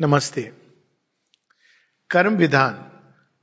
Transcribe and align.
नमस्ते। 0.00 0.42
कर्म 2.10 2.34
विधान। 2.36 2.74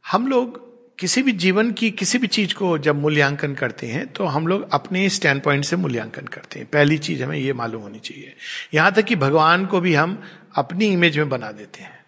हम 0.06 0.28
लोग 0.28 0.60
किसी 1.00 1.22
भी 1.24 1.32
जीवन 1.32 1.72
की 1.72 1.90
किसी 1.92 2.18
भी 2.18 2.28
चीज़ 2.28 2.54
को 2.54 2.78
जब 2.78 2.96
मूल्यांकन 2.96 3.54
करते 3.54 3.88
हैं 3.88 4.06
तो 4.08 4.26
हम 4.26 4.48
लोग 4.48 4.68
अपने 4.74 5.08
स्टैंड 5.10 5.42
पॉइंट 5.42 5.66
से 5.66 5.76
मूल्यांकन 5.76 6.26
करते 6.26 6.60
हैं। 6.60 6.68
पहली 6.74 6.98
चीज़ 6.98 7.24
हमें 7.24 7.38
यह 7.38 7.54
मालूम 7.54 7.82
होनी 7.82 8.00
चाहिए। 8.00 8.36
यहाँ 8.74 8.92
तक 8.92 9.06
कि 9.06 9.16
भगवान 9.16 9.66
को 9.66 9.80
भी 9.80 9.94
हम 9.94 10.22
अपनी 10.56 10.86
इमेज 10.86 11.18
में 11.18 11.30
बना 11.30 11.52
देते 11.52 11.84
हैं। 11.84 12.06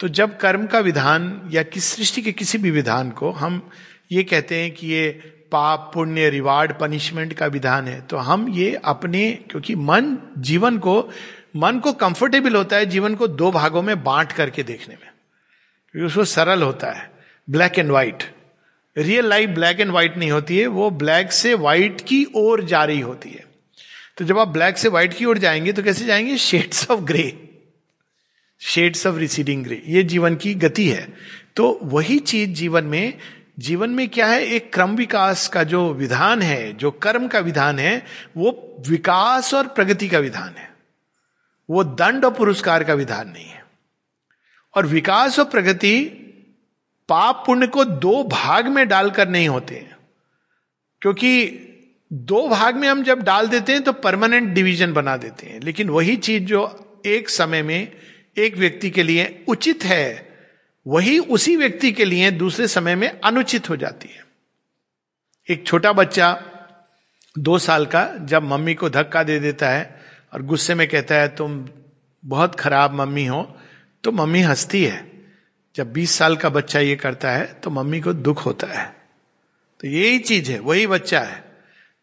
तो 0.00 0.08
जब 0.08 0.36
कर्म 0.36 0.66
का 0.66 0.78
विधान 0.78 1.48
या 1.52 1.62
किस 1.62 1.84
सृष्टि 1.84 2.22
के 2.22 2.32
किसी 2.32 2.58
भी 2.58 2.70
विधान 2.70 3.10
को 3.10 3.30
हम 3.30 3.70
ये 4.12 4.24
कहते 4.24 4.62
हैं 4.62 4.74
कि 4.74 4.86
ये 4.86 5.08
पाप, 5.52 5.90
पुण्य 5.94 6.30
रिवार्ड 6.30 6.72
पनिशमेंट 6.78 7.32
का 7.32 7.46
विधान 7.46 7.88
है 7.88 8.00
तो 8.00 8.16
हम 8.16 8.48
ये 8.48 8.74
अपने, 8.84 9.32
क्योंकि 9.50 9.74
मन, 9.74 10.16
जीवन 10.38 10.78
को 10.78 11.10
मन 11.56 11.78
को 11.78 11.92
कंफर्टेबल 11.92 12.54
होता 12.54 12.76
है 12.76 12.86
जीवन 12.86 13.14
को 13.14 13.28
दो 13.28 13.52
भागों 13.52 13.82
में 13.82 14.04
बांट 14.04 14.32
करके 14.32 14.62
देखने 14.62 14.94
में। 14.94 15.10
क्योंकि 15.92 16.06
उसको 16.06 16.24
सरल 16.24 16.62
होता 16.62 16.92
है। 16.92 17.12
Black 17.50 17.78
and 17.78 17.90
white 17.90 18.34
real 18.98 19.26
life 19.26 19.50
black 19.50 19.80
and 19.80 19.90
white 19.90 20.16
नहीं 20.16 20.30
होती 20.30 20.58
है। 20.58 20.66
वो 20.66 20.90
ब्लैक 20.90 21.32
से 21.32 21.54
व्हाइट 21.54 22.00
की 22.00 22.26
ओर 22.34 22.64
जा 22.64 22.84
रही 22.84 23.00
होती 23.00 23.30
है। 23.30 23.44
तो 24.16 24.24
जब 24.24 24.38
आप 24.38 24.48
ब्लैक 24.48 24.78
से 24.78 24.88
व्हाइट 24.88 25.14
की 25.14 25.24
ओर 25.24 25.38
जाएँगे 25.38 25.72
तो 25.72 25.82
कैसे 25.82 26.04
जाएँगे? 26.04 26.36
Shades 26.36 26.90
of 26.90 27.00
grey 27.00 27.50
shades 28.60 29.06
of 29.06 29.16
receding 29.16 29.64
grey 29.64 29.82
ये 29.86 30.02
जीवन 30.02 30.36
की 30.36 30.54
गति 30.54 30.88
है। 30.88 31.14
तो 31.56 31.80
वही 31.82 32.18
चीज़ 32.18 32.50
जीवन 32.50 32.84
में 32.84 33.18
जीवन 33.58 33.90
में 33.90 34.08
क्या 34.08 34.26
है? 34.26 34.46
एक 34.46 34.72
क्रम 34.72 34.96
विकास 34.96 35.48
का 35.48 35.64
जो 35.64 35.94
विधान 35.94 36.42
है, 36.42 36.72
जो 36.72 36.90
कर्म 36.90 37.28
का 37.28 37.38
विधान 37.38 37.78
है, 37.78 38.04
वो 38.36 38.76
विकास 38.88 39.54
और 39.54 39.66
प्रगति 39.66 40.08
का 40.08 40.18
विधान 40.18 40.54
है। 40.58 40.73
वो 41.70 41.84
दंड 41.84 42.24
और 42.24 42.34
पुरस्कार 42.34 42.84
का 42.84 42.94
विधान 42.94 43.28
नहीं 43.28 43.44
है। 43.44 43.64
और 44.74 44.86
विकास 44.86 45.38
और 45.38 45.44
प्रगति 45.44 46.00
पाप 47.08 47.42
पुण्य 47.46 47.66
को 47.66 47.84
दो 47.84 48.22
भाग 48.24 48.68
में 48.68 48.88
डालकर 48.88 49.28
नहीं 49.28 49.48
होते 49.48 49.86
क्योंकि 51.02 51.60
दो 52.12 52.48
भाग 52.48 52.76
में 52.76 52.88
हम 52.88 53.02
जब 53.02 53.22
डाल 53.22 53.48
देते 53.48 53.72
हैं 53.72 53.82
तो 53.82 53.92
परमानेंट 53.92 54.48
डिवीज़न 54.48 54.92
बना 54.92 55.16
देते 55.16 55.46
हैं। 55.46 55.60
लेकिन 55.60 55.88
वही 55.88 56.16
चीज़ 56.16 56.44
जो 56.44 57.02
एक 57.06 57.28
समय 57.28 57.62
में 57.62 57.92
एक 58.38 58.56
व्यक्ति 58.56 58.90
के 58.90 59.02
लिए 59.02 59.44
उचित 59.48 59.84
है, 59.84 60.28
वही 60.86 61.18
उसी 61.18 61.56
व्यक्ति 61.56 61.92
के 61.92 62.04
लिए 62.04 62.30
दूसरे 62.30 62.68
समय 62.68 62.94
में 62.94 63.20
अनुचित 63.20 63.70
हो 63.70 63.76
जाती 63.76 64.08
है। 64.08 64.24
एक 65.50 65.66
छोटा 65.66 65.92
बच्चा 65.92 66.42
दो 67.38 67.58
साल 67.58 67.86
का 67.86 68.08
जब 68.20 68.42
मम्मी 68.42 68.74
को 68.74 68.90
धक्का 68.90 69.22
दे 69.22 69.38
देता 69.40 69.68
है 69.68 70.03
और 70.34 70.42
गुस्से 70.42 70.74
में 70.74 70.88
कहता 70.88 71.14
है, 71.14 71.28
तुम 71.28 71.68
बहुत 72.24 72.54
खराब 72.54 72.94
मम्मी 72.94 73.24
हो 73.26 73.42
तो 74.04 74.12
मम्मी 74.12 74.40
हंसती 74.40 74.84
है। 74.84 75.12
जब 75.74 75.92
20 75.92 76.10
साल 76.10 76.36
का 76.36 76.48
बच्चा 76.48 76.80
ये 76.80 76.96
करता 76.96 77.30
है 77.30 77.44
तो 77.54 77.70
मम्मी 77.70 78.00
को 78.00 78.12
दुख 78.12 78.44
होता 78.46 78.66
है। 78.72 78.86
तो 79.80 79.88
यही 79.88 80.18
चीज़ 80.18 80.50
है, 80.52 80.58
वही 80.58 80.86
बच्चा 80.86 81.20
है। 81.20 81.42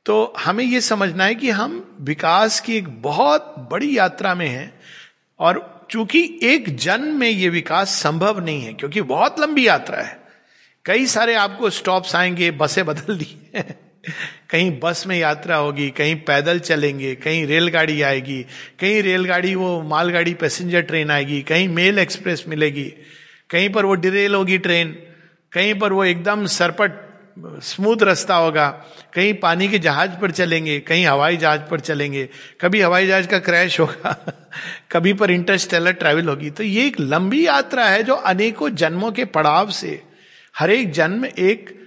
तो 0.05 0.33
हमें 0.39 0.63
यह 0.63 0.79
समझना 0.79 1.23
है 1.23 1.35
कि 1.35 1.49
हम 1.49 1.97
विकास 2.01 2.59
की 2.59 2.75
एक 2.77 2.87
बहुत 3.01 3.55
बड़ी 3.71 3.97
यात्रा 3.97 4.33
में 4.35 4.47
हैं, 4.47 4.73
और 5.39 5.87
चूँकि 5.89 6.39
एक 6.43 6.75
जन्म 6.77 7.19
में 7.19 7.29
यह 7.29 7.49
विकास 7.51 7.89
संभव 7.89 8.39
नहीं 8.39 8.61
है, 8.61 8.73
क्योंकि 8.73 9.01
बहुत 9.01 9.39
लंबी 9.39 9.67
यात्रा 9.67 10.01
है। 10.01 10.19
कई 10.85 11.05
सारे 11.05 11.35
आपको 11.35 11.69
स्टॉप्स 11.69 12.15
आएँगे, 12.15 12.51
बसें 12.51 12.85
बदल 12.85 13.17
दी 13.17 13.37
कहीं 14.49 14.79
बस 14.79 15.03
में 15.07 15.17
यात्रा 15.17 15.55
होगी, 15.55 15.89
कहीं 15.89 16.15
पैदल 16.15 16.59
चलेंगे, 16.59 17.15
कहीं 17.15 17.47
रेलगाड़ी 17.47 18.01
आएगी, 18.01 18.45
कहीं 18.79 19.03
रेलगाड़ी 19.03 19.55
वो 19.55 19.81
मालगाड़ी 19.81 20.33
पैसेंजर 20.33 20.81
ट्रेन 20.81 21.11
आएगी, 21.11 21.41
कहीं 21.41 21.67
मेल 21.69 21.99
एक्सप्रेस 21.99 22.45
मिलेगी, 22.47 22.93
कहीं 23.49 23.69
पर 23.69 23.85
वो 23.85 23.93
डिरेल 23.93 24.35
होगी 24.35 24.57
ट्रेन, 24.57 24.91
कहीं 25.51 25.79
पर 25.79 25.93
वो 25.93 26.05
एकदम 26.05 26.45
सरपट, 26.45 26.91
स्मूथ 27.63 27.97
रास्ता 28.03 28.35
होगा, 28.35 28.69
कहीं 29.13 29.33
पानी 29.33 29.67
के 29.67 29.79
जहाज़ 29.79 30.11
पर 30.11 30.31
चलेंगे, 30.31 30.79
कहीं 30.79 31.05
हवाई 31.05 31.37
जहाज़ 31.37 31.61
पर 31.61 31.79
चलेंगे, 31.79 32.29
कभी 32.61 32.81
हवाई 32.81 33.07
जहाज़ 33.07 33.27
का 33.27 33.39
क्रैश 33.39 33.79
होगा, 33.79 34.25
कभी 34.91 35.13
पर 35.13 35.31
इंटरस्टेलर 35.31 35.91
ट्रैवल 35.91 36.29
होगी। 36.29 36.49
तो 36.49 36.63
ये 36.63 36.87
एक 36.87 36.99
लंबी 36.99 37.47
यात्रा 37.47 37.85
है 37.85 38.03
जो 38.03 38.13
अनेकों 38.13 38.69
जन्मों 38.69 39.11
के 39.11 39.25
पड़ाव 39.25 39.69
से, 39.71 40.03
हर 40.57 40.71
एक 40.71 40.91
जन्म 40.91 41.25
एक 41.25 41.80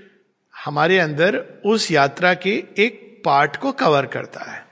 हमारे 0.65 0.99
अंदर 0.99 1.37
उस 1.67 1.91
यात्रा 1.91 2.33
के 2.37 2.53
एक 2.79 3.01
पार्ट 3.25 3.57
को 3.57 3.73
कवर 3.73 4.07
करता 4.07 4.51
है, 4.53 4.65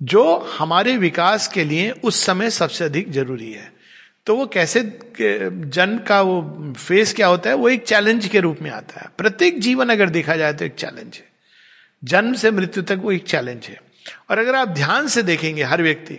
जो 0.00 0.36
हमारे 0.58 0.96
विकास 0.96 1.48
के 1.48 1.64
लिए 1.64 1.90
उस 1.90 2.24
समय 2.24 2.50
सबसे 2.50 2.84
अधिक 2.84 3.10
ज़रूरी 3.12 3.52
है। 3.52 3.72
तो 4.26 4.36
वो 4.36 4.46
कैसे 4.46 4.80
जन्म 5.20 5.98
का 5.98 6.20
वो 6.22 6.74
फेस 6.78 7.14
क्या 7.14 7.26
होता 7.26 7.50
है, 7.50 7.56
वो 7.56 7.68
एक 7.68 7.84
चैलेंज 7.84 8.26
के 8.26 8.40
रूप 8.40 8.62
में 8.62 8.70
आता 8.70 9.00
है। 9.00 9.08
प्रत्येक 9.18 9.60
जीवन 9.60 9.88
अगर 9.88 10.10
देखा 10.10 10.36
जाए 10.36 10.52
तो 10.52 10.64
एक 10.64 10.74
चैलेंज 10.74 11.14
है। 11.14 11.24
जन्म 12.02 12.32
से 12.34 12.50
मृत्यु 12.50 12.82
तक 12.82 13.00
वो 13.02 13.12
एक 13.12 13.24
चैलेंज 13.24 13.66
है। 13.66 13.80
और 14.30 14.38
अगर 14.38 14.54
आप 14.54 14.68
ध्यान 14.70 15.08
से 15.08 15.22
देखेंगे 15.24 15.62
हर 15.64 15.82
व्यक्ति 15.82 16.18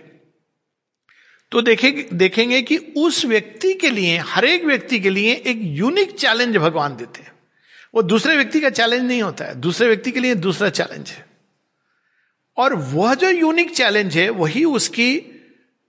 तो 1.52 1.60
देखेंगे 1.62 2.06
देखेंगे 2.14 2.60
कि 2.62 2.76
उस 2.96 3.24
व्यक्ति 3.24 3.72
के 3.74 3.90
लिए, 3.90 4.16
हर 4.18 4.44
एक 4.44 4.64
व्यक्ति 4.64 4.98
के 5.00 5.10
लिए 5.10 5.34
एक 5.34 5.58
यूनिक 5.62 6.14
चैलेंज 6.14 6.56
भगवान 6.56 6.96
देते 6.96 7.22
हैं। 7.22 7.32
वो 7.94 8.02
दूसरे 8.02 8.36
व्यक्ति 8.36 8.60
का 8.60 8.70
चैलेंज 8.70 9.02
नहीं 9.02 9.22
होता 9.22 9.44
है। 9.44 9.54
दूसरे 9.54 9.86
व्यक्ति 9.88 10.10
के 10.10 10.20
लिए 10.20 10.34
दूसरा 10.36 10.68
चैलेंज 10.70 11.10
है। 11.10 11.26
और 12.56 12.74
वह 12.74 13.14
जो 13.14 13.30
यूनिक 13.30 13.74
चैलेंज 13.76 14.16
है, 14.16 14.28
वही 14.30 14.64
उसकी 14.64 15.18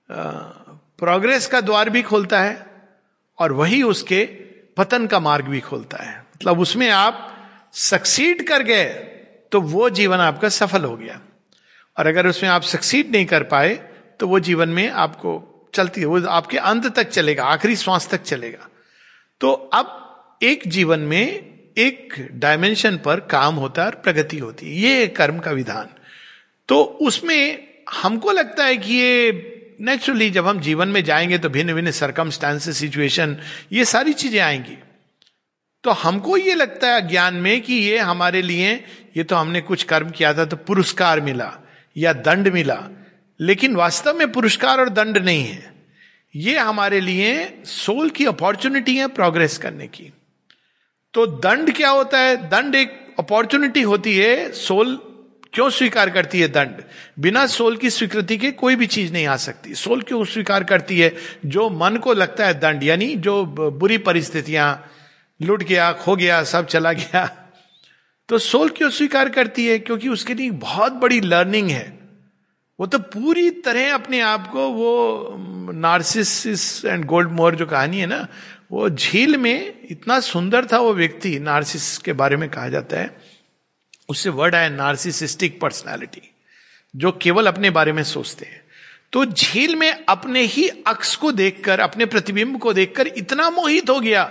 प्रोग्रेस 0.10 1.48
का 1.48 1.62
द्वार 1.62 1.90
भी 1.90 2.02
खोलता 2.02 2.40
है 2.42 2.66
और 3.40 3.52
वही 3.52 3.82
उसके 3.84 4.24
पतन 4.78 5.08
का 5.08 5.20
मार्ग 5.20 5.46
भी 5.46 5.60
खोलता 5.60 6.04
है। 6.04 6.18
मतलब 6.36 6.60
उसमें 6.60 6.90
आप 6.90 7.26
सक्सीड 7.74 8.48
कर 8.48 8.64
गए 8.64 8.86
तो 9.52 9.62
वो 9.62 9.90
जीवन 9.90 10.18
आपका 10.18 10.50
सफल 10.50 10.84
हो 10.84 10.96
गया। 10.98 11.20
और 11.98 12.08
अगर 12.08 12.28
उसमें 12.28 12.50
आप 12.50 12.62
सक्सीड 12.64 13.12
नहीं 13.12 13.26
कर 13.26 13.44
पाए 13.44 13.74
तो 14.20 14.28
वो 14.28 14.40
जीवन 14.40 14.70
में 14.70 14.90
आपको 14.90 15.32
चलती 15.74 16.02
है। 16.02 16.08
वो 16.08 16.22
आपके 16.28 16.58
अंत 16.58 16.88
तक 16.96 17.10
चलेगा, 17.10 17.44
आखिरी 17.46 17.76
श्वास 17.76 18.08
तक 18.10 18.22
चलेगा। 18.24 18.68
तो 19.42 19.52
अब 19.52 20.40
एक 20.44 20.68
जीवन 20.68 21.00
में 21.00 21.59
एक 21.80 22.14
डायमेंशन 22.32 22.98
पर 22.98 23.20
काम 23.20 23.56
होता 23.56 23.82
है 23.82 23.88
और 23.88 23.96
प्रगति 23.96 24.38
होती 24.38 24.66
है। 24.66 24.82
ये 24.82 25.08
कर्म 25.08 25.40
का 25.40 25.52
विधान। 25.52 25.88
तो 26.70 26.82
उसमें 27.02 27.68
हमको 27.94 28.32
लगता 28.32 28.66
है 28.66 28.78
कि 28.78 28.94
ये 28.94 29.56
नेचुरली 29.82 30.30
जब 30.30 30.48
हम 30.48 30.60
जीवन 30.60 30.88
में 30.88 31.04
जाएँगे 31.04 31.38
तो 31.38 31.50
भिन्न 31.50 31.74
भिन्न 31.74 31.92
सरकमस्टांसेस 31.92 32.78
सिचुएशन 32.78 33.38
ये 33.72 33.86
सारी 33.86 34.14
चीज़ें 34.14 34.40
आएँगी। 34.40 34.78
तो 35.84 35.92
हमको 35.92 36.38
ये 36.38 36.54
लगता 36.56 36.88
है 36.88 37.08
ज्ञान 37.08 37.36
में 37.36 37.62
कि 37.62 37.74
ये 37.74 37.98
हमारे 37.98 38.42
लिए, 38.42 38.74
ये 39.18 39.24
तो 39.24 39.36
हमने 39.36 39.62
कुछ 39.62 39.84
कर्म 39.84 40.10
किया 40.10 40.34
था 40.34 40.46
तो 40.46 40.58
पुरस्कार 40.58 41.22
मिला 41.22 41.52
या 41.98 42.14
दंड 42.14 42.48
मिला। 42.48 42.84
लेकिन 43.40 43.76
वास्तव 43.76 44.18
में 44.18 44.32
पुरस्कार 44.32 44.80
और 44.80 44.90
दंड 44.90 45.18
नहीं 45.18 45.44
है। 45.44 45.74
ये 46.36 46.58
हमारे 46.58 47.00
लिए 47.00 47.62
सोल 47.66 48.10
की 48.10 48.26
अपॉर्चुनिटी 48.26 48.98
है 48.98 49.08
प्रोग्रेस 49.08 49.58
करने 49.58 49.88
की। 49.88 50.14
तो 51.14 51.26
दंड 51.28 51.76
क्या 51.76 51.90
होता 51.90 52.20
है? 52.20 52.36
दंड 52.50 52.76
एक 52.76 53.16
अपॉर्चुनिटी 53.20 53.82
होती 53.82 54.16
है, 54.18 54.52
सोल 54.52 54.96
क्यों 55.54 55.70
स्वीकार 55.70 56.10
करती 56.10 56.40
है 56.42 56.48
दंड? 56.48 56.82
बिना 57.20 57.46
सोल 57.48 57.78
की 57.78 57.90
स्वीकृति 57.90 58.38
के 58.38 58.52
कोई 58.52 58.76
भी 58.76 58.88
चीज़ 58.88 59.12
नहीं 59.14 59.26
आ 59.28 59.36
सकती। 59.38 59.74
सोल 59.74 60.02
क्यों 60.02 60.24
स्वीकार 60.26 60.64
करती 60.64 61.00
है? 61.00 61.16
जो 61.46 61.70
मन 61.70 61.98
को 61.98 62.14
लगता 62.14 62.48
है 62.48 62.60
दंड, 62.60 62.84
यानी 62.84 63.16
जो 63.16 63.46
बुरी 63.46 63.98
परिस्थितियाँ, 63.98 64.86
लुट 65.40 65.64
गया, 65.64 65.92
खो 65.94 66.16
गया, 66.16 66.44
सब 66.44 66.68
चला 66.68 66.92
गया 66.94 67.26
तो 68.30 68.38
सोल 68.38 68.70
क्यों 68.70 68.90
स्वीकार 68.90 69.30
करती 69.30 69.66
है? 69.68 69.80
क्योंकि 69.80 70.10
उसके 70.10 70.34
लिए 70.34 70.52
बहुत 70.52 70.94
बड़ी 70.94 71.20
लर्निंग 71.22 71.70
है। 71.70 71.98
वो 72.80 72.86
तो 72.86 73.00
पूरी 73.00 73.50
तरह 73.50 73.94
अपने 73.94 74.20
आप 74.22 74.48
को 74.48 74.68
वो 74.70 75.72
नार्सिस 75.74 76.86
एंड 76.86 77.06
गोल्ड 77.06 77.30
मोर 77.30 77.56
जो 77.56 77.66
कहानी 77.66 78.00
है 78.00 78.06
ना 78.06 78.28
वो 78.72 78.90
झील 78.90 79.38
में 79.38 79.88
इतना 79.90 80.20
सुंदर 80.20 80.66
था 80.66 80.78
वो 80.78 80.94
व्यक्ति, 80.94 81.40
नार्सिस 81.40 81.98
के 81.98 82.14
बारे 82.14 82.36
में 82.36 82.50
कहा 82.50 82.70
जाता 82.70 83.00
है 83.00 83.18
उससे 84.10 84.30
वर्ड 84.30 84.56
आया 84.56 84.70
नार्सिसिस्टिक 84.70 85.60
पर्सनैलिटी, 85.62 86.22
जो 86.96 87.12
केवल 87.22 87.48
अपने 87.48 87.70
बारे 87.70 87.92
में 87.92 88.04
सोचते 88.04 88.46
हैं। 88.46 88.62
तो 89.14 89.26
झील 89.26 89.76
में 89.76 90.06
अपने 90.06 90.42
ही 90.42 90.68
अक्स 90.88 91.16
को 91.16 91.32
देखकर, 91.32 91.80
अपने 91.80 92.06
प्रतिबिंब 92.06 92.60
को 92.60 92.74
देखकर 92.74 93.08
इतना 93.08 93.50
मोहित 93.50 93.90
हो 93.90 94.00
गया, 94.00 94.30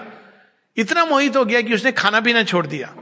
इतना 0.77 1.05
मोहित 1.05 1.37
हो 1.37 1.45
गया 1.45 1.61
कि 1.61 1.75
उसने 1.75 1.93
खाना 1.93 2.21
पीना 2.21 2.43
छोड़ 2.43 2.67
दिया। 2.67 2.95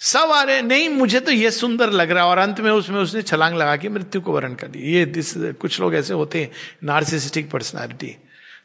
सब 0.00 0.30
आ 0.30 0.42
रहे 0.42 0.62
नहीं, 0.62 0.88
मुझे 0.88 1.20
तो 1.20 1.32
ये 1.32 1.50
सुंदर 1.50 1.90
लग 1.90 2.10
रहा 2.10 2.26
और 2.26 2.38
अंत 2.38 2.60
में 2.60 2.70
उसमें 2.70 3.00
उसने 3.00 3.22
छलांग 3.22 3.56
लगा 3.56 3.76
के 3.76 3.88
मृत्यु 3.88 4.20
को 4.20 4.32
वर्ण 4.32 4.54
कर 4.54 4.68
दी 4.68 4.78
ये 4.92 5.04
दिस 5.06 5.34
कुछ 5.36 5.80
लोग 5.80 5.94
ऐसे 5.94 6.14
होते 6.14 6.40
हैं, 6.40 6.50
नार्सिसिस्टिक 6.84 7.50
पर्सनैलिटी। 7.50 8.16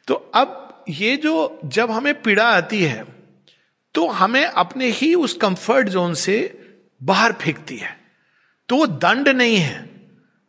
तो 0.07 0.13
अब 0.13 0.85
ये 0.89 1.17
जो, 1.17 1.59
जब 1.65 1.91
हमें 1.91 2.21
पीड़ा 2.21 2.47
आती 2.47 2.83
है 2.83 3.05
तो 3.95 4.07
हमें 4.07 4.45
अपने 4.45 4.87
ही 4.87 5.15
उस 5.15 5.33
कंफर्ट 5.33 5.89
जोन 5.89 6.13
से 6.13 6.37
बाहर 7.03 7.33
फेंकती 7.33 7.77
है। 7.77 7.97
तो 8.69 8.77
वो 8.77 8.87
दंड 8.87 9.29
नहीं 9.29 9.57
है। 9.57 9.89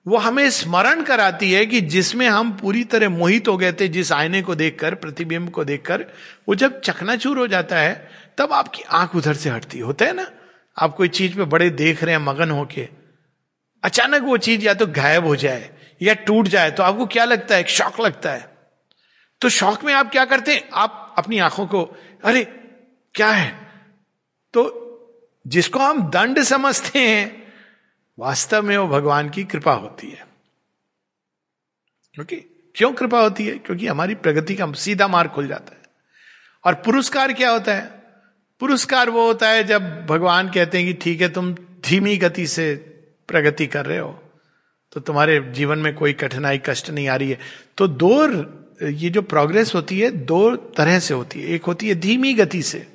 वो 0.07 0.17
हमें 0.17 0.51
स्मरण 0.51 1.03
कराती 1.03 1.53
है 1.53 1.67
कि 1.67 1.81
जिसमें 1.81 2.29
हम 2.29 2.53
पूरी 2.53 2.85
तरह 2.85 3.09
मोहित 3.09 3.49
हो 3.49 3.57
गए 3.57 3.73
थे, 3.73 3.89
जिस 3.89 4.13
आईने 4.13 4.43
को 4.43 4.55
देखकर, 4.55 4.95
प्रतिबिंब 4.95 5.51
को 5.51 5.65
देखकर, 5.65 6.05
वो 6.49 6.55
जब 6.55 6.81
चकनाचूर 6.81 7.39
हो 7.39 7.47
जाता 7.47 7.79
है, 7.79 8.11
तब 8.39 8.53
आपकी 8.53 8.83
आँख 8.83 9.17
उधर 9.17 9.35
से 9.35 9.51
हटती 9.51 9.79
होता 9.79 10.05
है 10.05 10.13
ना? 10.13 10.31
आप 10.79 10.95
कोई 10.97 11.09
चीज़ 11.09 11.37
पे 11.37 11.45
बड़े 11.45 11.71
देख 11.71 12.05
रहे 12.05 12.15
हैं, 12.15 12.23
मगन 12.23 12.51
होके। 12.51 12.89
अचानक 13.85 14.23
वो 14.23 14.37
चीज़ 14.37 14.65
या 14.65 14.75
तो 14.75 14.87
गायब 14.87 15.27
हो 15.27 15.37
जाए, 15.37 15.71
या 16.03 16.15
टूट 16.15 16.49
जाए 16.49 16.71
तो 16.71 16.83
आपको 16.83 17.07
क्या 17.07 17.25
लगता 17.25 17.57
है? 17.57 17.65
शौक 17.65 18.01
लगता 18.01 18.33
है। 18.33 18.58
तो 19.41 19.49
शौक 19.49 19.85
में 19.85 19.95
आप 19.95 20.11
क्या 20.11 20.25
करते 20.25 20.55
हैं? 20.55 20.69
आप 20.73 21.15
अपनी 21.19 21.39
आँखों 21.39 21.67
को, 21.67 21.97
अरे, 22.25 22.45
क्या 23.15 23.29
है? 23.29 23.71
तो 24.53 24.85
जिसको 25.47 25.79
हम 25.79 26.11
दंड 26.11 26.43
समझते 26.43 26.99
हैं, 26.99 27.53
वास्तव 28.19 28.63
में 28.63 28.77
वो 28.77 28.89
भगवान 28.89 29.31
की 29.31 29.45
कृपा 29.45 29.73
होती 29.73 30.11
है। 30.11 30.27
क्योंकि, 32.15 32.37
क्यों 32.75 32.93
कृपा 32.93 33.21
होती 33.21 33.47
है? 33.47 33.59
क्योंकि 33.59 33.87
हमारी 33.87 34.15
प्रगति 34.15 34.55
का 34.55 34.73
सीधा 34.73 35.09
मार्ग 35.09 35.31
खुल 35.31 35.49
जाता 35.49 35.73
है। 35.73 35.83
और 36.65 36.75
पुरस्कार 36.75 37.33
क्या 37.33 37.51
होता 37.51 37.75
है? 37.75 38.03
पुरस्कार 38.61 39.11
वो 39.11 39.27
होता 39.27 39.49
है 39.49 39.65
जब 39.65 40.07
भगवान 40.07 40.49
कहते 40.49 40.79
हैं 40.79 40.87
कि, 40.87 40.93
ठीक 40.93 41.21
है, 41.21 41.29
तुम 41.29 41.55
धीमी 41.55 42.17
गति 42.17 42.47
से 42.47 42.75
प्रगति 43.29 43.67
कर 43.67 43.87
रहे 43.87 43.99
हो 43.99 44.23
तो 44.93 45.01
तुम्हारे 45.01 45.41
जीवन 45.41 45.79
में 45.79 45.95
कोई 45.95 46.13
कठिनाई, 46.13 46.61
कष्ट 46.67 46.91
नहीं 46.91 47.09
आ 47.09 47.17
रही 47.17 47.31
है। 47.31 47.39
तो 47.77 47.89
दो 47.89 48.27
ये 48.83 49.11
जो 49.11 49.23
प्रोग्रेस 49.23 49.75
होती 49.75 50.01
है, 50.01 50.11
दो 50.11 50.57
तरह 50.57 50.99
से 50.99 51.15
होती 51.15 51.41
है। 51.41 51.47
एक 51.49 51.65
होती 51.65 51.89
है 51.89 51.95
धीमी 51.95 52.35
गति 52.35 52.63
से। 52.63 52.87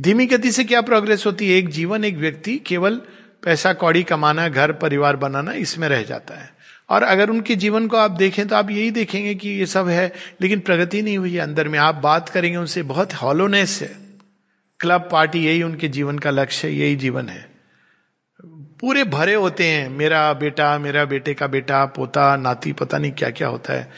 धीमी 0.00 0.26
गति 0.26 0.52
से 0.52 0.64
क्या 0.64 0.80
प्रोग्रेस 0.80 1.26
होती 1.26 1.50
है? 1.50 1.56
एक 1.56 1.68
जीवन, 1.68 2.04
एक 2.04 2.16
व्यक्ति, 2.16 2.56
केवल 2.56 3.00
पैसा, 3.44 3.72
कौड़ी 3.72 4.02
कमाना, 4.02 4.48
घर, 4.48 4.72
परिवार 4.72 5.16
बनाना, 5.16 5.52
इसमें 5.52 5.88
रह 5.88 6.02
जाता 6.02 6.34
है। 6.34 6.50
और 6.88 7.02
अगर 7.02 7.30
उनके 7.30 7.56
जीवन 7.56 7.86
को 7.86 7.96
आप 7.96 8.10
देखें 8.10 8.48
तो 8.48 8.56
आप 8.56 8.70
यही 8.70 8.90
देखेंगे 8.90 9.34
कि 9.34 9.48
ये 9.48 9.66
सब 9.66 9.88
है, 9.88 10.12
लेकिन 10.40 10.60
प्रगति 10.60 11.02
नहीं 11.02 11.18
हुई 11.18 11.34
है 11.34 11.38
अंदर 11.38 11.68
में। 11.68 11.78
आप 11.78 11.94
बात 11.94 12.28
करेंगे 12.28 12.58
उनसे, 12.58 12.82
बहुत 12.82 13.14
हॉलोनेस 13.14 13.78
है। 13.82 13.96
क्लब, 14.80 15.08
पार्टी, 15.12 15.46
यही 15.46 15.62
उनके 15.62 15.88
जीवन 15.88 16.18
का 16.18 16.30
लक्ष्य 16.30 16.68
है, 16.68 16.74
यही 16.74 16.96
जीवन 16.96 17.28
है। 17.28 17.50
पूरे 18.80 19.04
भरे 19.04 19.34
होते 19.34 19.64
हैं, 19.64 19.88
मेरा 19.88 20.32
बेटा, 20.32 20.78
मेरा 20.78 21.04
बेटे 21.04 21.34
का 21.34 21.46
बेटा, 21.46 21.86
पोता, 21.86 22.36
नाती, 22.36 22.72
पता 22.72 22.98
नहीं 22.98 23.12
क्या 23.12 23.30
क्या 23.30 23.48
होता 23.48 23.72
है। 23.72 23.92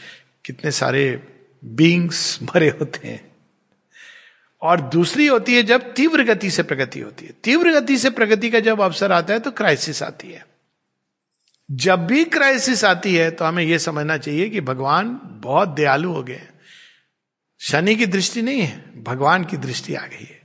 कितने 0.45 0.71
सारे 0.71 1.23
बींग्स 1.63 2.39
भरे 2.43 2.69
होते 2.69 3.07
हैं। 3.07 3.31
और 4.61 4.81
दूसरी 4.81 5.27
होती 5.27 5.55
है 5.55 5.63
जब 5.63 5.93
तीव्र 5.93 6.23
गति 6.23 6.49
से 6.51 6.63
प्रगति 6.63 6.99
होती 6.99 7.25
है। 7.25 7.31
तीव्र 7.43 7.71
गति 7.71 7.97
से 7.97 8.09
प्रगति 8.09 8.49
का 8.49 8.59
जब 8.59 8.81
अवसर 8.81 9.11
आता 9.11 9.33
है 9.33 9.39
तो 9.39 9.51
क्राइसिस 9.51 10.03
आती 10.03 10.31
है। 10.31 10.45
जब 11.69 12.05
भी 12.07 12.23
क्राइसिस 12.25 12.83
आती 12.85 13.15
है 13.15 13.29
तो 13.31 13.45
हमें 13.45 13.63
यह 13.63 13.77
समझना 13.77 14.17
चाहिए 14.17 14.49
कि 14.49 14.61
भगवान 14.61 15.19
बहुत 15.23 15.69
दयालु 15.69 16.11
हो 16.11 16.23
गए 16.23 16.41
शनि 17.61 17.95
की 17.95 18.05
दृष्टि 18.05 18.41
नहीं 18.41 18.61
है, 18.61 19.03
भगवान 19.03 19.43
की 19.43 19.57
दृष्टि 19.57 19.95
आ 19.95 20.05
गई 20.05 20.23
है। 20.23 20.39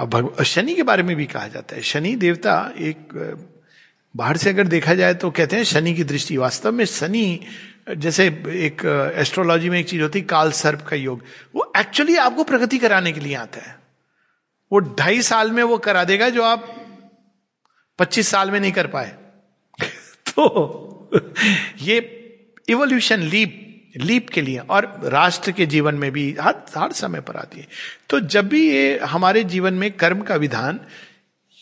और 0.00 0.44
शनि 0.44 0.74
के 0.74 0.82
बारे 0.82 1.02
में 1.02 1.16
भी 1.16 1.26
कहा 1.26 1.46
जाता 1.48 1.76
है। 1.76 1.82
शनि 1.82 2.14
देवता 2.16 2.72
एक, 2.78 3.14
बाहर 4.14 4.36
से 4.36 4.50
अगर 4.50 4.66
देखा 4.66 4.94
जाए 4.94 5.14
तो 5.14 5.30
कहते 5.30 5.56
हैं 5.56 5.64
शनि 5.64 5.94
की 5.94 6.04
दृष्टि। 6.04 6.36
वास्तव 6.36 6.72
में 6.72 6.84
शनि 6.84 7.40
जैसे 7.96 8.26
एक 8.46 9.12
एस्ट्रोलॉजी 9.16 9.70
में 9.70 9.80
एक 9.80 9.88
चीज़ 9.88 10.02
होती 10.02 10.18
है 10.18 10.24
काल 10.24 10.52
सर्प 10.52 10.80
का 10.80 10.96
योग। 10.96 11.24
वो 11.54 11.72
एक्चुअली 11.76 12.16
आपको 12.16 12.44
प्रगति 12.44 12.78
कराने 12.78 13.12
के 13.12 13.20
लिए 13.20 13.34
आता 13.34 13.60
है। 13.60 13.78
वो 14.72 14.78
ढाई 14.78 15.22
साल 15.22 15.50
में 15.50 15.62
वो 15.62 15.78
करा 15.78 16.04
देगा 16.04 16.28
जो 16.28 16.42
आप 16.42 16.86
पच्चीस 17.98 18.28
साल 18.28 18.50
में 18.50 18.60
नहीं 18.60 18.72
कर 18.72 18.86
पाए। 18.86 19.14
तो 20.28 21.10
ये 21.78 22.16
इवोल्यूशन 22.68 23.20
लीप 23.20 23.66
लीप 23.96 24.28
के 24.28 24.40
लिए 24.40 24.58
और 24.58 25.00
राष्ट्र 25.04 25.52
के 25.52 25.66
जीवन 25.66 25.94
में 25.94 26.12
भी 26.12 26.36
हर 26.40 26.54
हर 26.78 26.92
समय 26.92 27.20
पर 27.20 27.36
आती 27.36 27.60
है। 27.60 27.68
तो 28.10 28.20
जब 28.20 28.48
भी 28.48 28.70
ये 28.70 28.98
हमारे 28.98 29.44
जीवन 29.44 29.74
में 29.74 29.92
कर्म 29.92 30.22
का 30.22 30.36
विधान, 30.36 30.80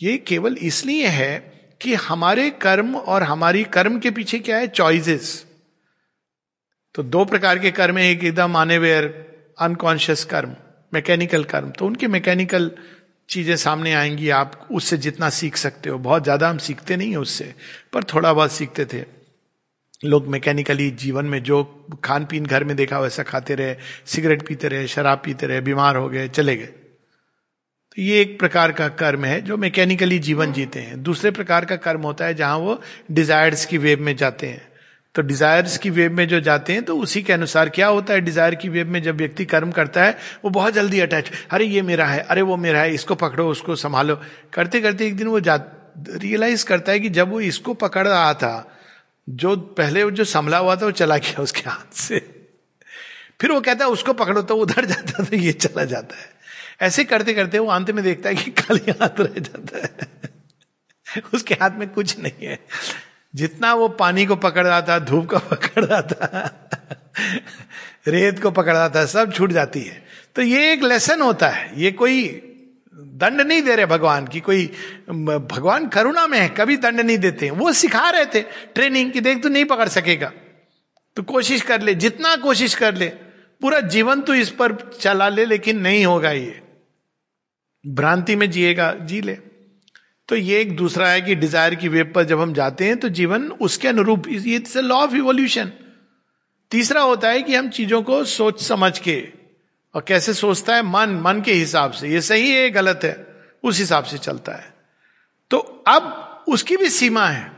ये 0.02 0.16
केवल 0.16 0.56
इसलिए 0.56 1.06
है 1.06 1.60
कि 1.80 1.94
हमारे 1.94 2.50
कर्म 2.50 2.96
और 2.96 3.22
हमारी 3.22 3.64
कर्म 3.64 3.98
के 3.98 4.10
पीछे 4.10 4.38
क्या 4.38 4.56
है? 4.56 4.68
चॉइसेस 4.68 5.47
तो 6.98 7.02
दो 7.02 7.24
प्रकार 7.24 7.58
के 7.58 7.70
कर्म 7.70 7.98
है, 7.98 8.10
एक 8.10 8.24
एकदम 8.24 8.56
आनेवेयर 8.56 9.04
अनकॉन्शियस 9.58 10.24
कर्म 10.24 10.54
मैकेनिकल 10.94 11.44
कर्म। 11.44 11.70
तो 11.70 11.86
उनके 11.86 12.08
मैकेनिकल 12.08 12.70
चीज़ें 13.28 13.56
सामने 13.56 13.92
आएँगी, 13.94 14.28
आप 14.28 14.68
उससे 14.72 14.96
जितना 14.96 15.28
सीख 15.30 15.56
सकते 15.56 15.90
हो। 15.90 15.98
बहुत 15.98 16.22
ज़्यादा 16.22 16.48
हम 16.48 16.58
सीखते 16.58 16.96
नहीं 16.96 17.10
है 17.10 17.16
उससे, 17.16 17.54
पर 17.92 18.04
थोड़ा 18.04 18.32
बहुत 18.32 18.52
सीखते 18.52 18.84
थे। 18.84 19.04
लोग 20.04 20.28
मैकेनिकली 20.28 20.90
जीवन 20.90 21.24
में 21.24 21.42
जो 21.42 21.62
खान 22.04 22.24
पीन 22.24 22.46
घर 22.46 22.64
में 22.64 22.76
देखा, 22.76 22.98
वैसा 22.98 23.22
खाते 23.22 23.54
रहे, 23.54 23.76
सिगरेट 24.06 24.46
पीते 24.46 24.68
रहे, 24.68 24.86
शराब 24.86 25.22
पीते 25.24 25.46
रहे, 25.46 25.60
बीमार 25.60 25.96
हो 25.96 26.08
गए, 26.08 26.28
चले 26.28 26.56
गए। 26.56 26.66
तो 26.66 28.02
ये 28.02 28.20
एक 28.20 28.38
प्रकार 28.38 28.72
का 28.72 28.88
कर्म 28.88 29.24
है 29.24 29.40
जो 29.40 29.56
मैकेनिकली 29.56 30.18
जीवन 30.18 30.52
जीते 30.52 30.80
हैं। 30.80 31.02
दूसरे 31.02 31.30
प्रकार 31.30 31.64
का 31.64 31.76
कर्म 31.76 32.02
होता 32.02 32.24
है 32.24 32.34
जहाँ 32.34 32.58
वो 32.58 32.80
डिजायर्स 33.10 33.66
की 33.66 33.78
वेब 33.78 34.00
में 34.00 34.16
जाते 34.16 34.46
हैं। 34.46 34.66
तो 35.18 35.22
डिजायर्स 35.22 35.78
की 35.78 35.90
वेब 35.90 36.12
में 36.12 36.28
जो 36.28 36.40
जाते 36.40 36.72
हैं 36.72 36.82
तो 36.82 36.98
उसी 36.98 37.22
के 37.22 37.32
अनुसार 37.32 37.68
क्या 37.68 37.86
होता 37.86 38.14
है? 38.14 38.20
डिज़ायर 38.20 38.54
की 38.54 38.68
वेब 38.68 38.86
में 38.86 39.02
जब 39.02 39.16
व्यक्ति 39.16 39.44
कर्म 39.44 39.70
करता 39.70 40.04
है, 40.04 40.18
वो 40.44 40.50
बहुत 40.50 40.74
जल्दी 40.74 41.00
अटैच 41.00 41.30
अरे, 41.50 41.64
ये 41.64 41.82
मेरा 41.82 42.06
है, 42.06 42.20
अरे, 42.20 42.42
वो 42.42 42.56
मेरा 42.56 42.80
है, 42.80 42.94
इसको 42.94 43.14
पकड़ो, 43.14 43.48
उसको 43.48 43.76
संभालो। 43.76 44.20
करते 44.52 44.80
करते 44.80 45.06
एक 45.06 45.16
दिन 45.16 45.26
वो 45.26 45.40
जा 45.40 45.60
रियलाइज़ 46.10 46.64
करता 46.64 46.92
है 46.92 47.00
कि 47.00 47.08
जब 47.08 47.30
वो 47.30 47.40
इसको 47.40 47.74
पकड़ 47.74 48.08
रहा 48.08 48.34
था, 48.34 48.78
जो 49.28 49.56
पहले 49.56 50.10
जो 50.10 50.24
संभला 50.24 50.58
हुआ 50.58 50.76
था, 50.76 50.84
वो 50.84 50.90
चला 50.90 51.16
गया 51.16 51.42
उसके 51.42 51.70
हाथ 51.70 51.94
से। 51.94 52.18
फिर 53.40 53.52
वो 53.52 53.60
कहता 53.60 53.84
है, 53.84 53.90
उसको 53.90 54.12
पकड़ो। 54.12 54.42
तो 54.42 54.56
उधर 54.56 54.84
जाता 54.84 55.24
तो 55.24 55.36
ये 55.36 55.52
चला 55.52 55.84
जाता 55.84 56.16
है। 56.16 56.30
ऐसे 56.80 57.04
करते 57.04 57.34
करते 57.34 57.58
वो 57.58 57.68
अंत 57.68 57.90
में 57.90 58.04
देखता 58.04 58.28
है 58.28 58.34
कि 58.34 58.50
खाली 58.50 58.90
हाथ 58.90 59.20
रह 59.20 59.40
जाता 59.40 59.78
है। 59.78 60.18
उसके 61.34 61.54
हाथ 61.54 61.70
में 61.70 61.88
कुछ 61.88 62.18
नहीं 62.18 62.46
है। 62.46 62.58
जितना 63.34 63.74
वो 63.74 63.88
पानी 63.88 64.26
को 64.26 64.36
पकड़ 64.36 64.66
रहा 64.66 64.82
था, 64.82 64.98
धूप 64.98 65.30
को 65.30 65.38
पकड़ 65.50 65.84
रहा 65.84 66.02
था, 66.02 66.70
रेत 68.08 68.42
को 68.42 68.50
पकड़ 68.50 68.72
रहा 68.72 68.88
था, 68.88 69.06
सब 69.06 69.32
छूट 69.32 69.52
जाती 69.52 69.80
है। 69.80 70.06
तो 70.34 70.42
ये 70.42 70.72
एक 70.72 70.82
लेसन 70.82 71.20
होता 71.20 71.48
है। 71.48 71.80
ये 71.80 71.92
कोई 71.92 72.44
दंड 72.94 73.40
नहीं 73.40 73.62
दे 73.62 73.76
रहे 73.76 73.86
भगवान 73.86 74.26
की, 74.26 74.40
कोई 74.40 74.66
भगवान 75.10 75.88
करुणा 75.88 76.26
में 76.26 76.38
है, 76.38 76.48
कभी 76.48 76.76
दंड 76.76 77.00
नहीं 77.00 77.18
देते 77.18 77.50
वो 77.50 77.72
सिखा 77.72 78.10
रहे 78.10 78.26
थे 78.26 78.40
ट्रेनिंग 78.74 79.12
की, 79.12 79.20
देख 79.20 79.42
तू 79.42 79.48
नहीं 79.48 79.64
पकड़ 79.64 79.88
सकेगा। 79.88 80.32
तो 81.16 81.22
कोशिश 81.22 81.62
कर 81.62 81.80
ले, 81.80 81.94
जितना 81.94 82.36
कोशिश 82.36 82.74
कर 82.74 82.94
ले, 82.94 83.08
पूरा 83.60 83.80
जीवन 83.80 84.20
तो 84.20 84.34
इस 84.34 84.50
पर 84.50 84.92
चला 85.00 85.28
ले, 85.28 85.44
लेकिन 85.44 85.80
नहीं 85.80 86.06
होगा 86.06 86.30
ये। 86.30 86.62
भ्रांति 87.86 88.36
में 88.36 88.50
जिएगा, 88.50 88.92
जी 88.92 89.20
ले। 89.20 89.38
तो 90.28 90.36
ये 90.36 90.60
एक 90.60 90.76
दूसरा 90.76 91.08
है 91.08 91.20
कि 91.20 91.34
डिज़ायर 91.34 91.74
की 91.74 91.88
वेब 91.88 92.12
पर 92.14 92.24
जब 92.24 92.40
हम 92.40 92.52
जाते 92.54 92.84
हैं 92.84 92.96
तो 92.96 93.08
जीवन 93.08 93.50
उसके 93.50 93.88
अनुरूप, 93.88 94.28
ये 94.28 94.62
लॉ 94.76 94.96
ऑफ़ 94.96 95.14
इवोल्यूशन 95.14 95.72
तीसरा 96.72 97.00
होता 97.00 97.28
है 97.28 97.42
कि 97.42 97.54
हम 97.54 97.68
चीज़ों 97.68 98.02
को 98.02 98.24
सोच 98.24 98.62
समझ 98.62 98.98
के, 98.98 99.20
और 99.94 100.04
कैसे 100.08 100.34
सोचता 100.34 100.74
है, 100.76 100.82
मन 100.82 101.20
मन 101.24 101.40
के 101.40 101.52
हिसाब 101.52 101.92
से, 101.92 102.08
ये 102.08 102.20
सही 102.20 102.50
है 102.50 102.68
गलत 102.70 103.00
है, 103.04 103.26
उस 103.64 103.78
हिसाब 103.78 104.04
से 104.04 104.18
चलता 104.18 104.52
है। 104.52 104.74
तो 105.50 105.58
अब 105.88 106.44
उसकी 106.48 106.76
भी 106.76 106.88
सीमा 106.88 107.26
है, 107.26 107.50